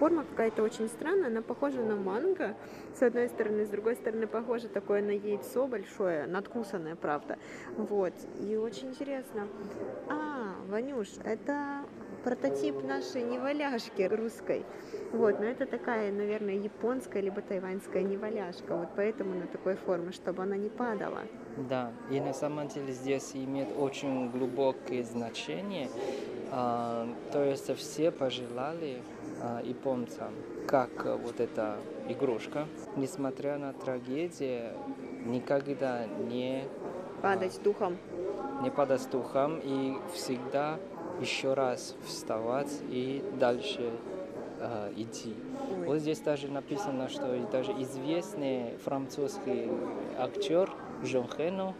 [0.00, 2.56] Форма какая-то очень странная, она похожа на манго,
[2.98, 7.36] с одной стороны, с другой стороны, похоже такое на яйцо большое, надкусанное, правда.
[7.76, 9.46] Вот, и очень интересно.
[10.08, 11.82] А, Ванюш, это
[12.24, 14.64] прототип нашей неваляшки русской.
[15.12, 20.44] Вот, но это такая, наверное, японская либо тайваньская неваляшка, вот поэтому на такой форме, чтобы
[20.44, 21.24] она не падала.
[21.68, 25.90] Да, и на самом деле здесь имеет очень глубокое значение.
[26.52, 29.02] А, то есть все пожелали
[29.64, 30.32] японцам,
[30.66, 31.76] как вот эта
[32.08, 34.72] игрушка, несмотря на трагедию,
[35.24, 36.64] никогда не
[37.22, 37.98] падать а, духом.
[38.62, 40.78] Не падать духом и всегда
[41.20, 43.92] еще раз вставать и дальше
[44.58, 45.34] э, идти.
[45.70, 45.86] Ой.
[45.86, 49.68] Вот здесь даже написано, что даже известный французский
[50.18, 50.70] актер
[51.02, 51.74] Жон Хену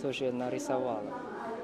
[0.00, 1.02] тоже нарисовал.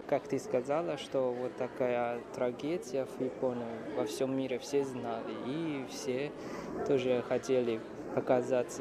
[0.08, 3.64] Как ты сказала, что вот такая трагедия в Японии
[3.96, 6.30] во всем мире все знали, и все
[6.86, 7.80] тоже хотели
[8.14, 8.80] показать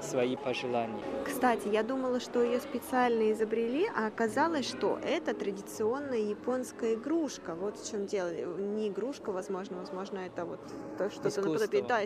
[0.00, 1.02] свои пожелания.
[1.24, 7.54] Кстати, я думала, что ее специально изобрели, а оказалось, что это традиционная японская игрушка.
[7.54, 8.30] Вот в чем дело.
[8.58, 10.60] Не игрушка, возможно, возможно, это вот
[10.98, 12.00] то, что-то наподобие, да,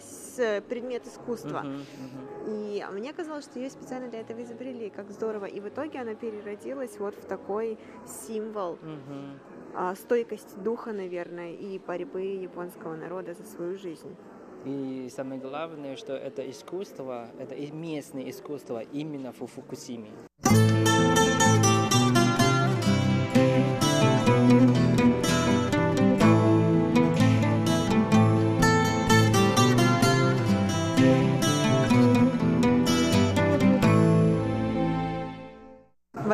[0.69, 1.63] предмет искусства.
[1.65, 2.28] Uh-huh, uh-huh.
[2.49, 4.89] И мне казалось, что ее специально для этого изобрели.
[4.89, 5.45] Как здорово.
[5.45, 7.79] И в итоге она переродилась вот в такой
[8.27, 8.79] символ.
[9.75, 9.95] Uh-huh.
[9.97, 14.17] Стойкость духа, наверное, и борьбы японского народа за свою жизнь.
[14.65, 20.11] И самое главное, что это искусство, это местное искусство именно в Фукусиме.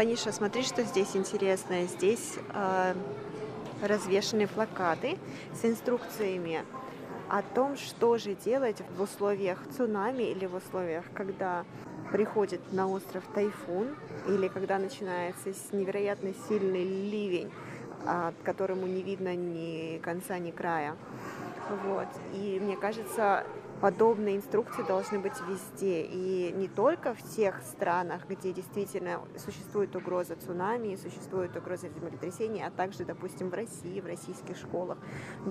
[0.05, 1.87] Ваниша, смотри, что здесь интересное.
[1.87, 2.95] Здесь э,
[3.83, 5.17] развешаны плакаты
[5.55, 6.62] с инструкциями
[7.31, 11.64] о том, что же делать в условиях цунами или в условиях, когда
[12.12, 13.97] приходит на остров тайфун
[14.29, 17.51] или когда начинается невероятно сильный ливень,
[18.43, 20.97] которому не видно ни конца, ни края.
[21.87, 22.09] Вот.
[22.35, 23.47] И мне кажется,
[23.80, 26.02] подобные инструкции должны быть везде.
[26.02, 32.70] И не только в тех странах, где действительно существует угроза цунами, существует угроза землетрясения, а
[32.70, 34.98] также, допустим, в России, в российских школах.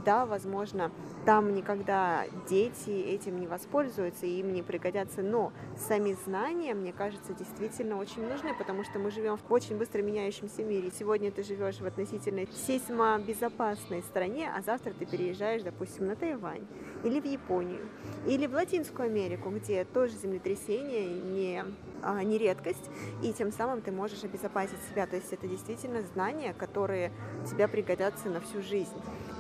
[0.06, 0.92] Да, возможно,
[1.26, 7.34] там никогда дети этим не воспользуются и им не пригодятся, но сами знания, мне кажется,
[7.34, 10.92] действительно очень нужны, потому что мы живем в очень быстро меняющемся мире.
[10.98, 16.66] Сегодня ты живешь в относительно сейсмобезопасной стране, а завтра ты переезжаешь, допустим, на Тайвань
[17.04, 17.82] или в Японию.
[18.26, 21.64] Или в Латинскую Америку, где тоже землетрясение не,
[22.02, 22.90] а, не редкость,
[23.22, 25.08] и тем самым ты можешь обезопасить себя.
[25.08, 27.12] То есть это действительно знания, которые
[27.50, 28.96] тебе пригодятся на всю жизнь.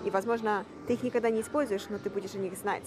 [0.05, 2.83] И, возможно, ты их никогда не используешь, но ты будешь о них знать.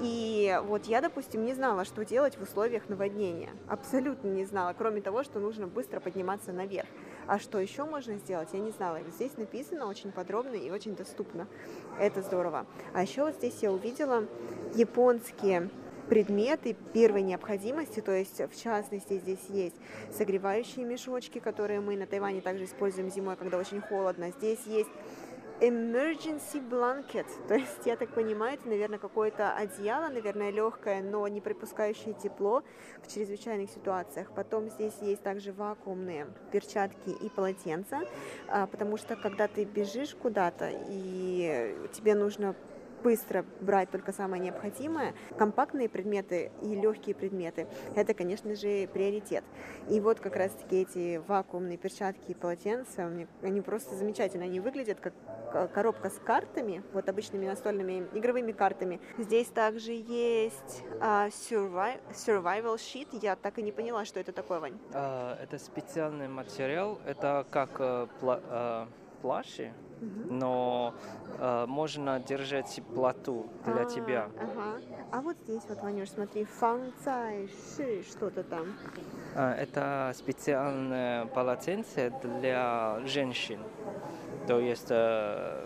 [0.00, 3.50] И вот я, допустим, не знала, что делать в условиях наводнения.
[3.68, 6.88] Абсолютно не знала, кроме того, что нужно быстро подниматься наверх.
[7.26, 9.00] А что еще можно сделать, я не знала.
[9.14, 11.48] Здесь написано очень подробно и очень доступно.
[11.98, 12.66] Это здорово.
[12.94, 14.26] А еще вот здесь я увидела
[14.74, 15.70] японские
[16.08, 19.74] предметы первой необходимости, то есть в частности здесь есть
[20.12, 24.30] согревающие мешочки, которые мы на Тайване также используем зимой, когда очень холодно.
[24.30, 24.90] Здесь есть
[25.60, 31.40] emergency blanket, то есть, я так понимаю, это, наверное, какое-то одеяло, наверное, легкое, но не
[31.40, 32.62] пропускающее тепло
[33.02, 34.30] в чрезвычайных ситуациях.
[34.34, 38.00] Потом здесь есть также вакуумные перчатки и полотенца,
[38.48, 42.54] а, потому что когда ты бежишь куда-то и тебе нужно
[43.06, 49.44] быстро брать только самое необходимое, компактные предметы и легкие предметы, это, конечно же, приоритет.
[49.88, 53.08] И вот как раз-таки эти вакуумные перчатки и полотенца,
[53.42, 55.14] они просто замечательно, они выглядят как
[55.72, 59.00] коробка с картами, вот обычными настольными игровыми картами.
[59.18, 64.78] Здесь также есть uh, survival sheet, я так и не поняла, что это такое, Вань.
[64.90, 68.88] Uh, это специальный материал, это как uh, пла, uh,
[69.22, 70.94] плащи, но
[71.38, 74.28] э, можно держать теплоту для а, тебя.
[74.40, 74.80] Ага.
[75.12, 78.74] А вот здесь вот, Ванюш, смотри, фан цай ши, что-то там.
[79.34, 83.60] А, это специальное полотенце для женщин.
[84.46, 85.64] То есть э,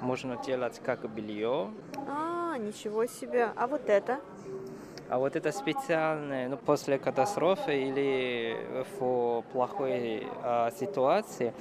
[0.00, 1.70] можно делать как белье.
[2.08, 3.50] А, ничего себе.
[3.56, 4.20] А вот это?
[5.08, 8.56] А вот это специальное, ну, после катастрофы или
[8.98, 11.52] в плохой э, ситуации,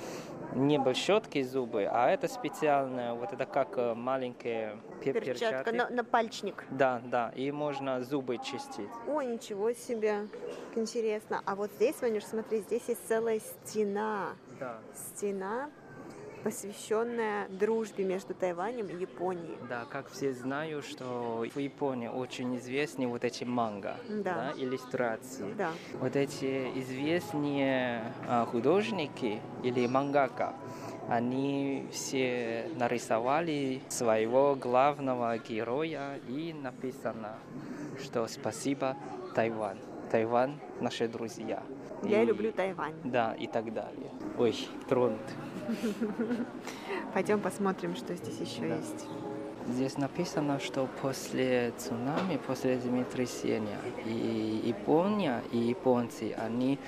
[0.53, 5.71] не щетки зубы, а это специальное, вот это как э, маленькие перчатка.
[5.71, 6.65] На, на пальчник.
[6.71, 8.89] Да, да, и можно зубы чистить.
[9.07, 10.27] О, ничего себе,
[10.69, 11.41] как интересно.
[11.45, 14.29] А вот здесь, Ванюш, смотри, здесь есть целая стена.
[14.59, 14.79] Да.
[14.93, 15.69] Стена
[16.43, 19.58] посвященная дружбе между Тайванем и Японией.
[19.67, 24.54] Да, как все знают, что в Японии очень известны вот эти манга, Да.
[24.54, 25.54] да, иллюстрации.
[25.58, 25.71] Да.
[26.00, 30.54] Вот эти известные а, художники или мангака,
[31.10, 37.35] они все нарисовали своего главного героя и написано,
[38.02, 38.96] что спасибо
[39.35, 39.79] Тайвань.
[40.12, 41.63] Тайвань наши друзья.
[42.04, 42.93] Я И- люблю Тайвань.
[43.04, 44.12] Да, и так далее.
[44.37, 44.56] Ой,
[44.87, 45.19] тронут.
[47.13, 48.75] Пойдем посмотрим, что здесь еще Да.
[48.75, 49.06] есть.
[49.67, 56.79] Здесь написано, что после цунами, после землетрясения, и Япония, и японцы, они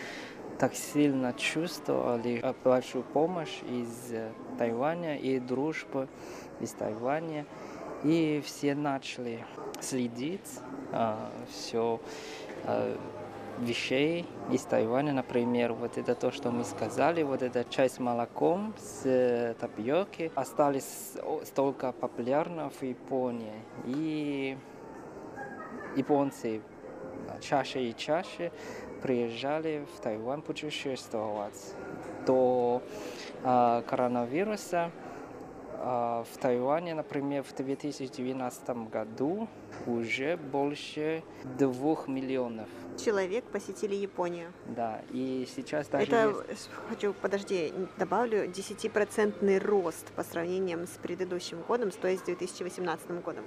[0.57, 4.13] так сильно чувствовали большую помощь из
[4.57, 6.07] Тайваня и дружбу
[6.59, 7.45] из Тайваня.
[8.03, 9.45] И все начали
[9.79, 10.59] следить
[11.49, 11.99] все
[13.59, 18.73] вещей из Тайваня, например, вот это то, что мы сказали, вот эта чай с молоком,
[18.77, 23.61] с э, тапиоки, остались столько популярны в Японии.
[23.85, 24.57] И
[25.95, 26.61] японцы
[27.41, 28.51] чаще и чаще
[29.01, 31.75] приезжали в Тайвань путешествовать.
[32.25, 32.83] До
[33.43, 34.91] а, коронавируса
[35.73, 39.47] а, в Тайване, например, в 2019 году
[39.87, 41.23] уже больше
[41.57, 42.69] двух миллионов.
[42.97, 44.51] Человек посетили Японию.
[44.67, 51.61] Да, и сейчас даже Это, есть- хочу, подожди, добавлю, 10% рост по сравнению с предыдущим
[51.67, 53.45] годом, то есть с 2018 годом.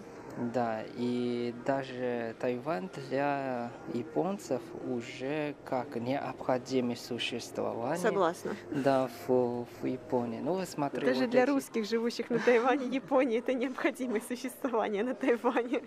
[0.52, 7.98] Да, и даже Тайвань для японцев уже как необходимое существование.
[7.98, 8.56] Согласна.
[8.70, 10.40] Да, в, в Японии.
[10.40, 11.06] Ну, вы смотрите.
[11.06, 15.82] Даже вот для эти- русских, живущих на Тайване, Японии, это необходимое существование на Тайване.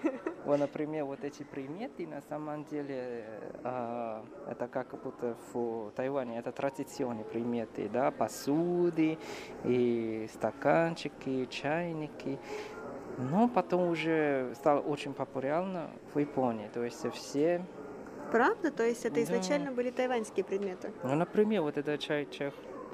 [0.45, 3.25] Вот, например, вот эти приметы, на самом деле,
[3.65, 9.17] а, это как будто в Тайване, это традиционные приметы, да, посуды,
[9.65, 12.39] и стаканчики, чайники.
[13.18, 17.65] Но потом уже стало очень популярно в Японии, то есть все,
[18.32, 18.72] Правда?
[18.72, 19.24] То есть это Да.
[19.24, 20.91] изначально были тайваньские предметы?
[21.03, 22.51] ну, например, вот это чай, чай,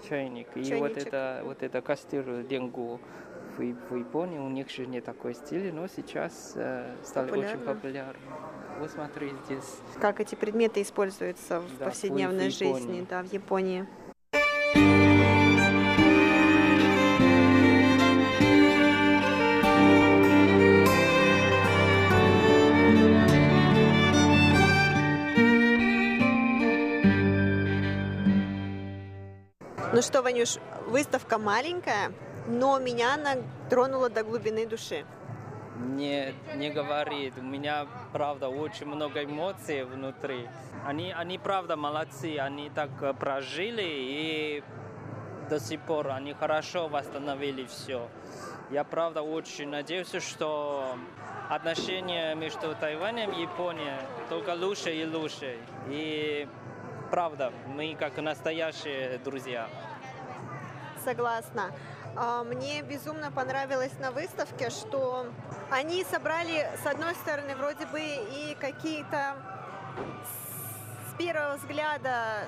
[0.07, 1.07] чайник, и вот Чайничек.
[1.07, 2.99] это, вот это костер ленгу
[3.57, 7.74] в, в Японии, у них же не такой стиль, но сейчас э, стали очень Популярно.
[7.74, 8.21] популярны.
[8.80, 12.78] Вот смотри, здесь Как эти предметы используются в Да, повседневной в Японии.
[12.80, 13.88] жизни, да, в Японии.
[30.03, 32.11] Что, Ванюш, выставка маленькая,
[32.47, 33.35] но меня она
[33.69, 35.05] тронула до глубины души.
[35.77, 37.33] не, не говорит.
[37.37, 40.47] У меня, правда, очень много эмоций внутри.
[40.85, 42.37] Они, они, правда, молодцы.
[42.37, 44.63] Они так э, прожили и
[45.49, 48.07] до сих пор они хорошо восстановили все.
[48.69, 50.95] Я, правда, очень надеюсь, что
[51.49, 53.99] отношения между Тайванем и Японией
[54.29, 55.57] только лучше и лучше.
[55.89, 56.47] И,
[57.11, 59.67] правда, мы как настоящие друзья.
[61.03, 61.71] Согласна.
[62.15, 65.27] А, Мне безумно понравилось на выставке, что
[65.69, 69.35] они собрали, с одной стороны, вроде бы и какие-то
[71.09, 72.47] с первого взгляда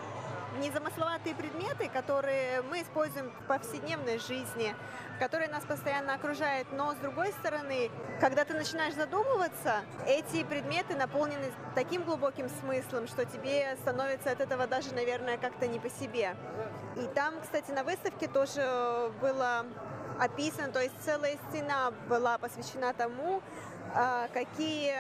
[0.59, 4.75] незамысловатые предметы, которые мы используем в повседневной жизни,
[5.19, 6.67] которые нас постоянно окружают.
[6.71, 7.89] Но с другой стороны,
[8.19, 14.67] когда ты начинаешь задумываться, эти предметы наполнены таким глубоким смыслом, что тебе становится от этого
[14.67, 16.35] даже, наверное, как-то не по себе.
[16.95, 19.65] И там, кстати, на выставке тоже было
[20.19, 23.41] описано, то есть целая стена была посвящена тому,
[23.93, 24.95] а, какие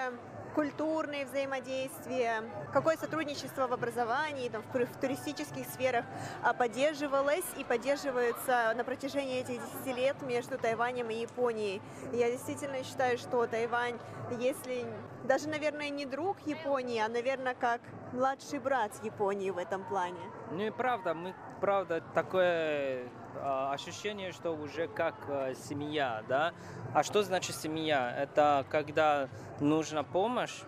[0.55, 2.41] культурные взаимодействия,
[2.71, 6.05] какое сотрудничество в образовании, там, в, тури- в туристических сферах
[6.41, 11.81] а, поддерживалось и поддерживается на протяжении этих 10 лет между Тайванем и Японией.
[12.13, 13.99] Я действительно считаю, что Тайвань,
[14.39, 14.85] если
[15.25, 17.81] даже, наверное, не друг Японии, а, наверное, как
[18.13, 20.21] младший брат Японии в этом плане.
[20.51, 26.53] Ну и правда, мы правда такое а, ощущение, что уже как а, семья, да.
[26.93, 28.13] А что значит семья?
[28.17, 29.29] Это когда
[29.59, 30.61] нужна помощь,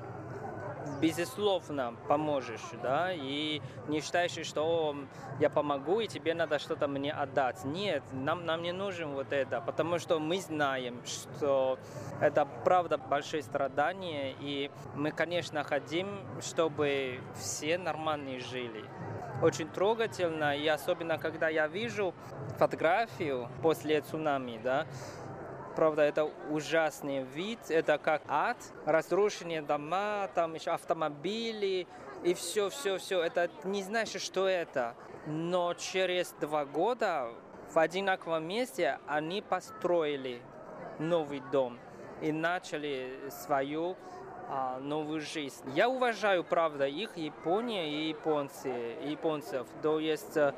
[1.02, 4.96] безусловно поможешь, да, и не считаешь, что «О,
[5.40, 7.64] я помогу, и тебе надо что-то мне отдать.
[7.66, 11.78] Нет, нам, нам не нужен вот это, потому что мы знаем, что
[12.22, 18.84] это правда большое страдание, и мы, конечно, хотим, чтобы все нормально жили.
[19.42, 22.14] Очень трогательно, и особенно, когда я вижу
[22.58, 24.88] фотографию после цунами, да,
[25.78, 28.58] Правда, это ужасный вид, это как ад,
[28.88, 31.86] разрушенные дома, там еще автомобили,
[32.24, 33.22] и все, все, все.
[33.22, 34.96] Это не знаешь, что это.
[35.28, 37.30] Но через два года
[37.72, 40.42] в одинаковом месте они построили
[40.98, 41.78] новый дом
[42.22, 43.98] и начали свою
[44.50, 45.64] а, новую жизнь.
[45.76, 49.68] Я уважаю, правда, их Япония и японцы, японцев.
[49.82, 50.54] То есть э,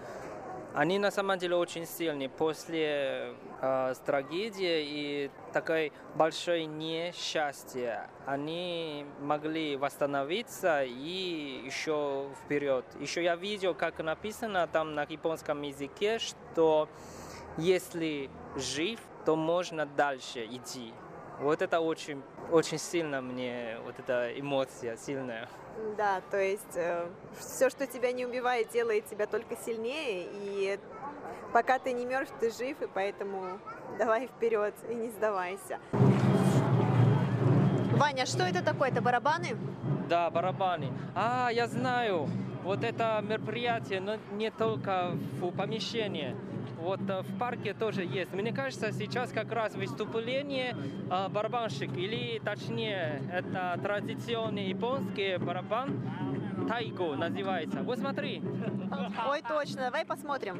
[0.75, 2.29] они на самом деле очень сильные.
[2.29, 12.85] После э, трагедии и такой большой несчастья они могли восстановиться и еще вперед.
[12.99, 16.87] Еще я видел, как написано там на японском языке, что
[17.57, 20.93] если жив, то можно дальше идти.
[21.39, 22.21] Вот это очень,
[22.51, 25.47] очень сильно мне, вот эта эмоция сильная.
[25.97, 27.07] Да, то есть э,
[27.39, 30.77] все, что тебя не убивает, делает тебя только сильнее, и
[31.53, 33.59] пока ты не мертв, ты жив, и поэтому
[33.97, 35.79] давай вперед и не сдавайся.
[37.93, 38.89] Ваня, что это такое?
[38.89, 39.55] Это барабаны?
[40.09, 40.91] Да, барабаны.
[41.15, 42.29] А, я знаю.
[42.63, 46.35] Вот это мероприятие, но не только в помещении
[46.79, 48.33] вот э, в парке тоже есть.
[48.33, 50.75] Мне кажется, сейчас как раз выступление
[51.09, 56.01] э, барабанщик, или точнее, это традиционный японский барабан,
[56.67, 57.81] тайго называется.
[57.83, 58.41] Вот смотри.
[59.27, 60.59] Ой, точно, давай посмотрим.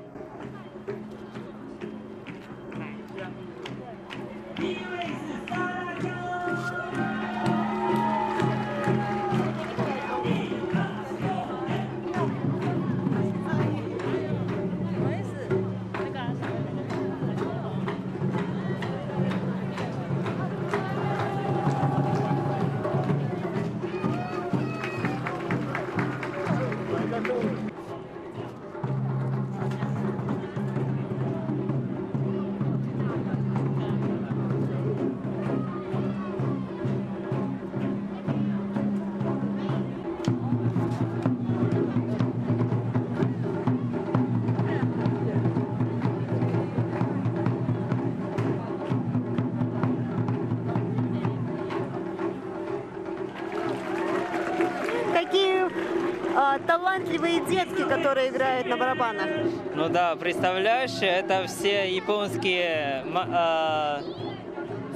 [56.65, 59.27] Талантливые детки, которые играют на барабанах.
[59.75, 64.01] Ну да, представляешь, это все японские э,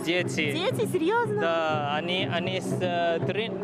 [0.05, 0.51] дети.
[0.51, 0.85] Дети?
[0.91, 1.41] Серьезно?
[1.41, 3.19] Да, они, они с э,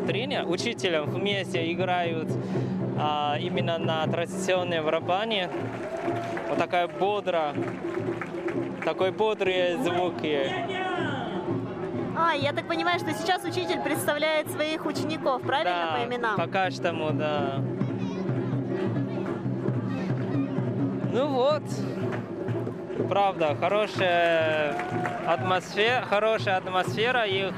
[0.06, 5.48] тренером, учителем вместе играют э, именно на традиционной барабане.
[6.48, 7.54] Вот такая бодра,
[8.84, 10.79] такой бодрые звуки.
[12.22, 16.36] А, я так понимаю, что сейчас учитель представляет своих учеников, правильно, да, по именам?
[16.36, 17.62] пока что, да.
[21.12, 21.62] Ну вот,
[23.08, 24.76] правда, хорошая
[25.26, 27.52] атмосфера, хорошая атмосфера и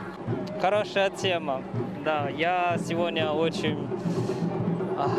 [0.61, 1.63] хорошая тема.
[2.05, 3.89] Да, я сегодня очень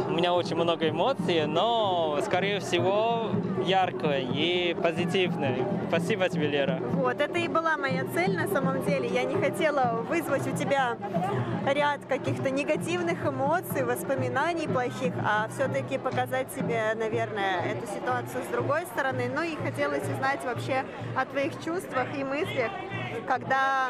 [0.08, 3.30] у меня очень много эмоций, но, скорее всего,
[3.64, 5.58] яркое и позитивное.
[5.88, 6.80] Спасибо тебе, Лера.
[6.94, 9.08] Вот, это и была моя цель на самом деле.
[9.08, 10.98] Я не хотела вызвать у тебя
[11.74, 18.82] ряд каких-то негативных эмоций, воспоминаний плохих, а все-таки показать тебе, наверное, эту ситуацию с другой
[18.88, 19.32] стороны.
[19.34, 20.84] Ну и хотелось узнать вообще
[21.16, 22.72] о твоих чувствах и мыслях,
[23.28, 23.90] когда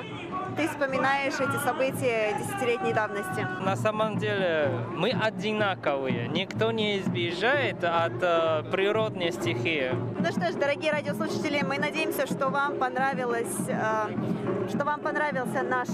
[0.56, 3.46] ты вспоминаешь эти события десятилетней давности?
[3.62, 6.28] На самом деле мы одинаковые.
[6.28, 9.92] Никто не избежает от э, природной стихии.
[10.20, 15.88] Ну что ж, дорогие радиослушатели, мы надеемся, что вам понравилось, э, что вам понравился наш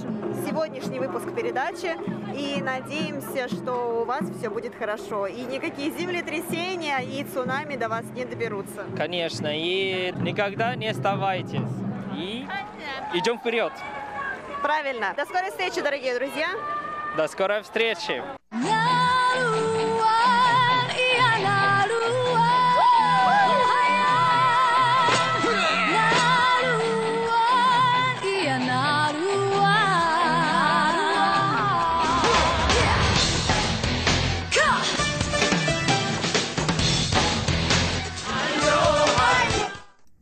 [0.45, 1.95] сегодняшний выпуск передачи.
[2.35, 5.27] И надеемся, что у вас все будет хорошо.
[5.27, 8.85] И никакие землетрясения и цунами до вас не доберутся.
[8.95, 9.47] Конечно.
[9.51, 11.88] И никогда не оставайтесь.
[12.19, 12.45] И
[13.13, 13.71] идем вперед.
[14.61, 15.13] Правильно.
[15.15, 16.49] До скорой встречи, дорогие друзья.
[17.15, 18.21] До скорой встречи.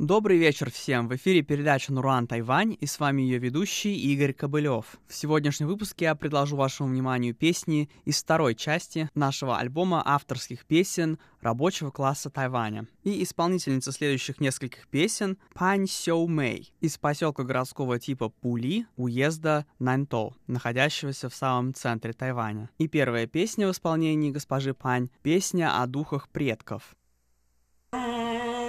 [0.07, 1.09] Добрый вечер всем!
[1.09, 4.85] В эфире передача «Нуран Тайвань» и с вами ее ведущий Игорь Кобылев.
[5.05, 11.19] В сегодняшнем выпуске я предложу вашему вниманию песни из второй части нашего альбома авторских песен
[11.41, 12.87] рабочего класса Тайваня.
[13.03, 20.37] И исполнительница следующих нескольких песен Пань Сяо Мэй из поселка городского типа Пули, уезда Наньто,
[20.47, 22.69] находящегося в самом центре Тайваня.
[22.77, 26.95] И первая песня в исполнении госпожи Пань— песня о духах предков.
[27.91, 28.66] 大。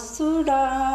[0.00, 0.89] asura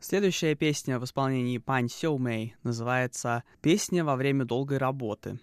[0.00, 5.38] Следующая песня в исполнении Пань Сёу Мэй называется «Песня во время долгой работы».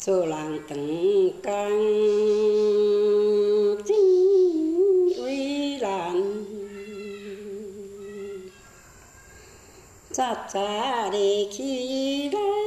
[0.00, 0.58] 做人
[10.20, 12.59] さされきら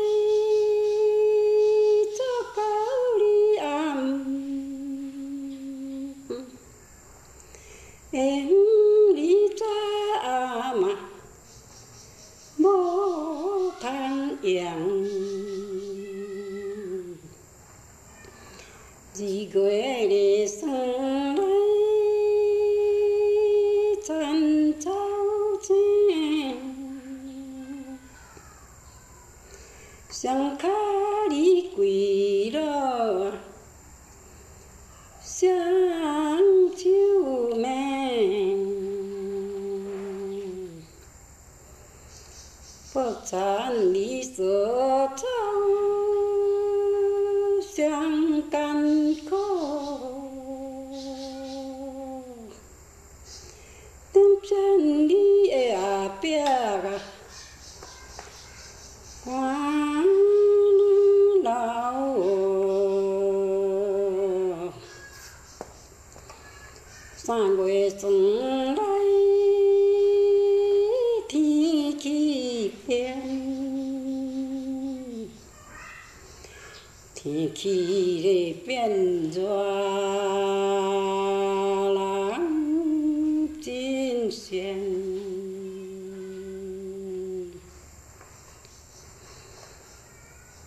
[44.34, 44.83] 则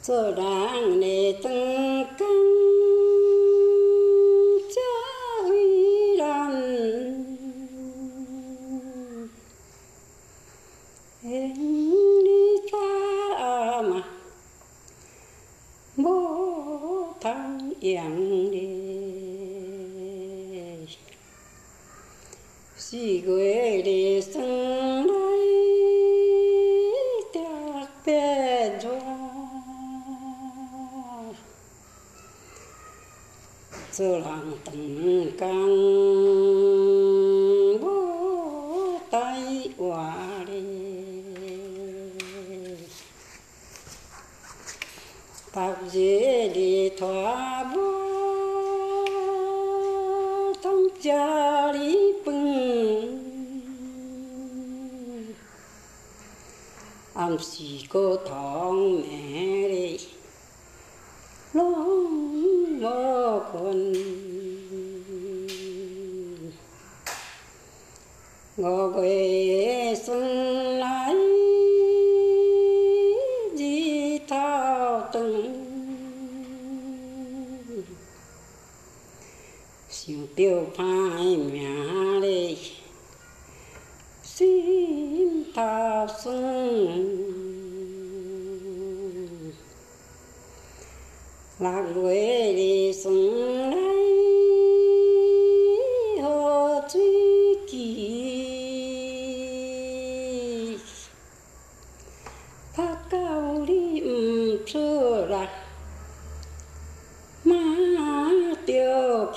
[0.07, 1.86] sơ đàng nề tăng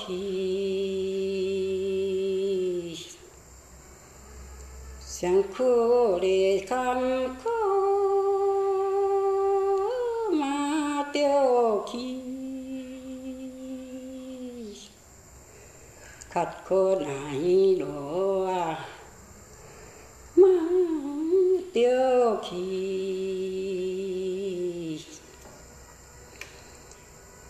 [0.07, 0.49] thi
[4.99, 7.49] sang khu để khăn khó
[10.31, 12.19] mà tiêu khi
[16.29, 18.45] khát khô nải đồ
[20.35, 20.59] mà
[21.73, 22.99] tiêu khi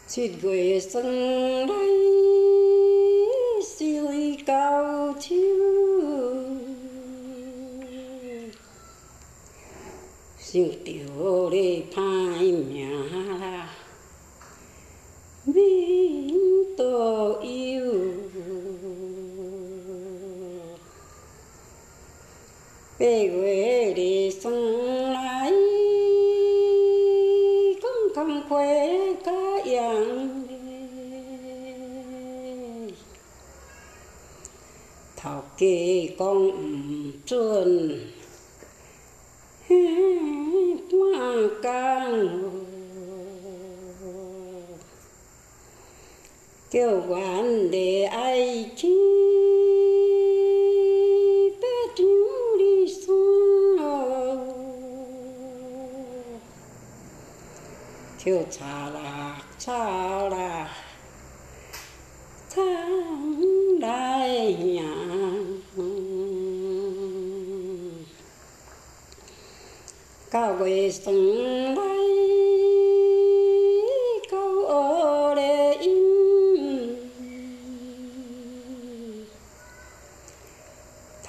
[0.07, 1.05] xin gửi sân
[1.67, 1.98] đây.
[10.51, 10.97] 新的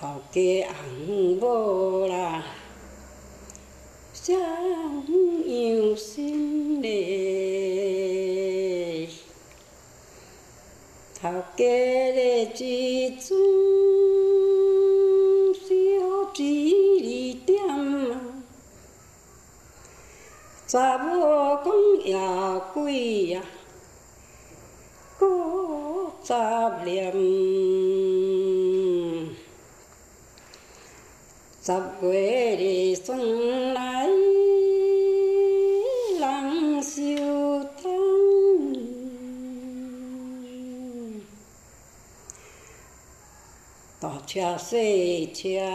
[0.00, 2.42] 头家红某啦，
[4.14, 5.04] 谁样
[5.94, 6.90] 心咧？
[11.20, 13.28] 头家咧一阵
[15.52, 15.68] 小
[16.34, 16.40] 一
[17.04, 18.42] 二点啊。
[20.66, 21.10] 查某
[21.62, 21.66] 讲
[22.06, 22.16] 夜
[22.72, 23.42] 鬼呀，
[25.18, 27.79] 搁杂念。
[31.70, 33.20] sắp quê đi xuân
[33.74, 34.08] lại
[36.18, 38.40] lăng siêu tăng
[44.00, 45.70] tỏ cha xê cha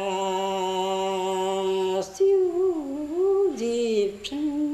[2.18, 2.52] siêu
[3.58, 4.66] dịp chân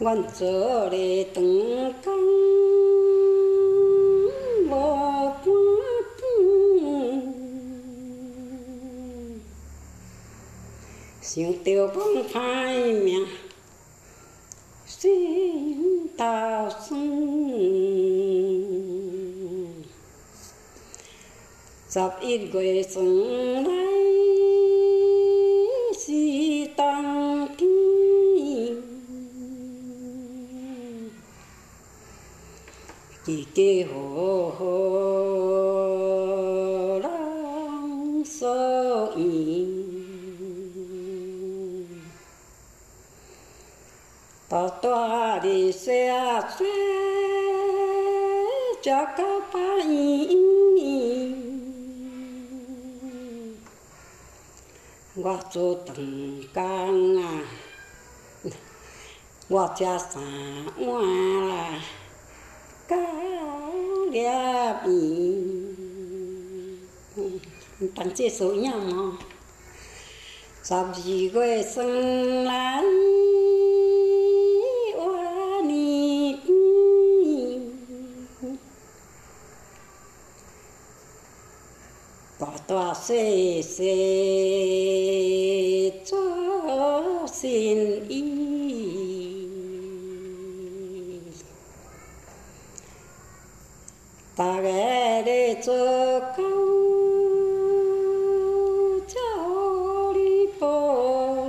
[0.00, 1.92] quan trở để từng
[11.34, 13.26] xin tiêu bông phai miệng.
[14.86, 17.52] Xin ta sung
[21.88, 23.92] dập ít quê sung lấy
[25.98, 28.82] si tăng kinh
[33.26, 35.31] kỳ kê hồ hồ.
[44.51, 46.63] 大大日西啊西，
[48.81, 49.87] 食到饱圆。
[55.15, 55.95] 我做长
[56.53, 57.41] 工啊，
[59.47, 60.23] 我食三
[60.77, 60.87] 碗
[61.49, 61.81] 啦，
[62.87, 62.95] 到
[64.11, 64.27] 粒圆。
[67.95, 69.17] 当这首样哦，
[82.72, 83.92] tòa xê xê
[86.04, 86.18] cho
[87.32, 88.22] xin y
[94.36, 96.68] ta ghé để cho câu
[99.14, 101.46] cháu đi bộ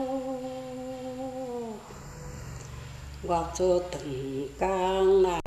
[3.27, 5.39] hoặc cho từng càng là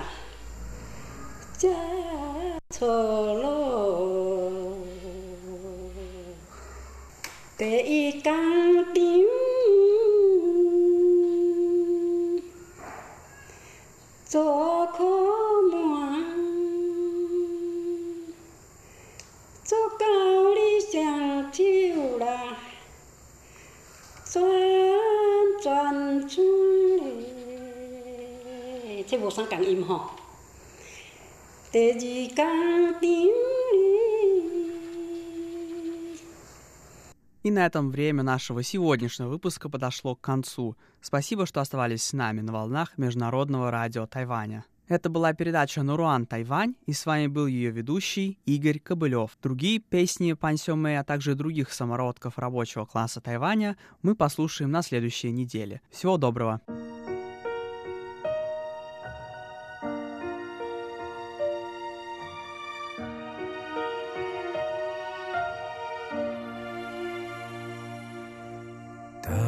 [1.58, 1.88] cha
[2.80, 2.86] cho
[3.32, 3.55] lo
[29.15, 30.11] 嘞，这无啥共音吼。
[31.71, 31.95] 第二
[32.35, 33.31] 工场。
[37.43, 40.75] И на этом время нашего сегодняшнего выпуска подошло к концу.
[41.01, 44.63] Спасибо, что оставались с нами на волнах Международного радио Тайваня.
[44.87, 49.37] Это была передача «Нуруан Тайвань», и с вами был ее ведущий Игорь Кобылев.
[49.41, 55.81] Другие песни Пансёмэ, а также других самородков рабочего класса Тайваня мы послушаем на следующей неделе.
[55.89, 56.61] Всего доброго!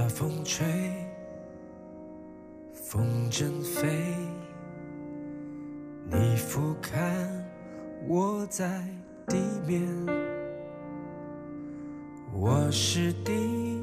[0.09, 0.67] 风吹，
[2.73, 4.15] 风筝飞，
[6.11, 6.99] 你俯瞰
[8.09, 8.83] 我在
[9.27, 9.37] 地
[9.67, 9.87] 面，
[12.33, 13.78] 我是地，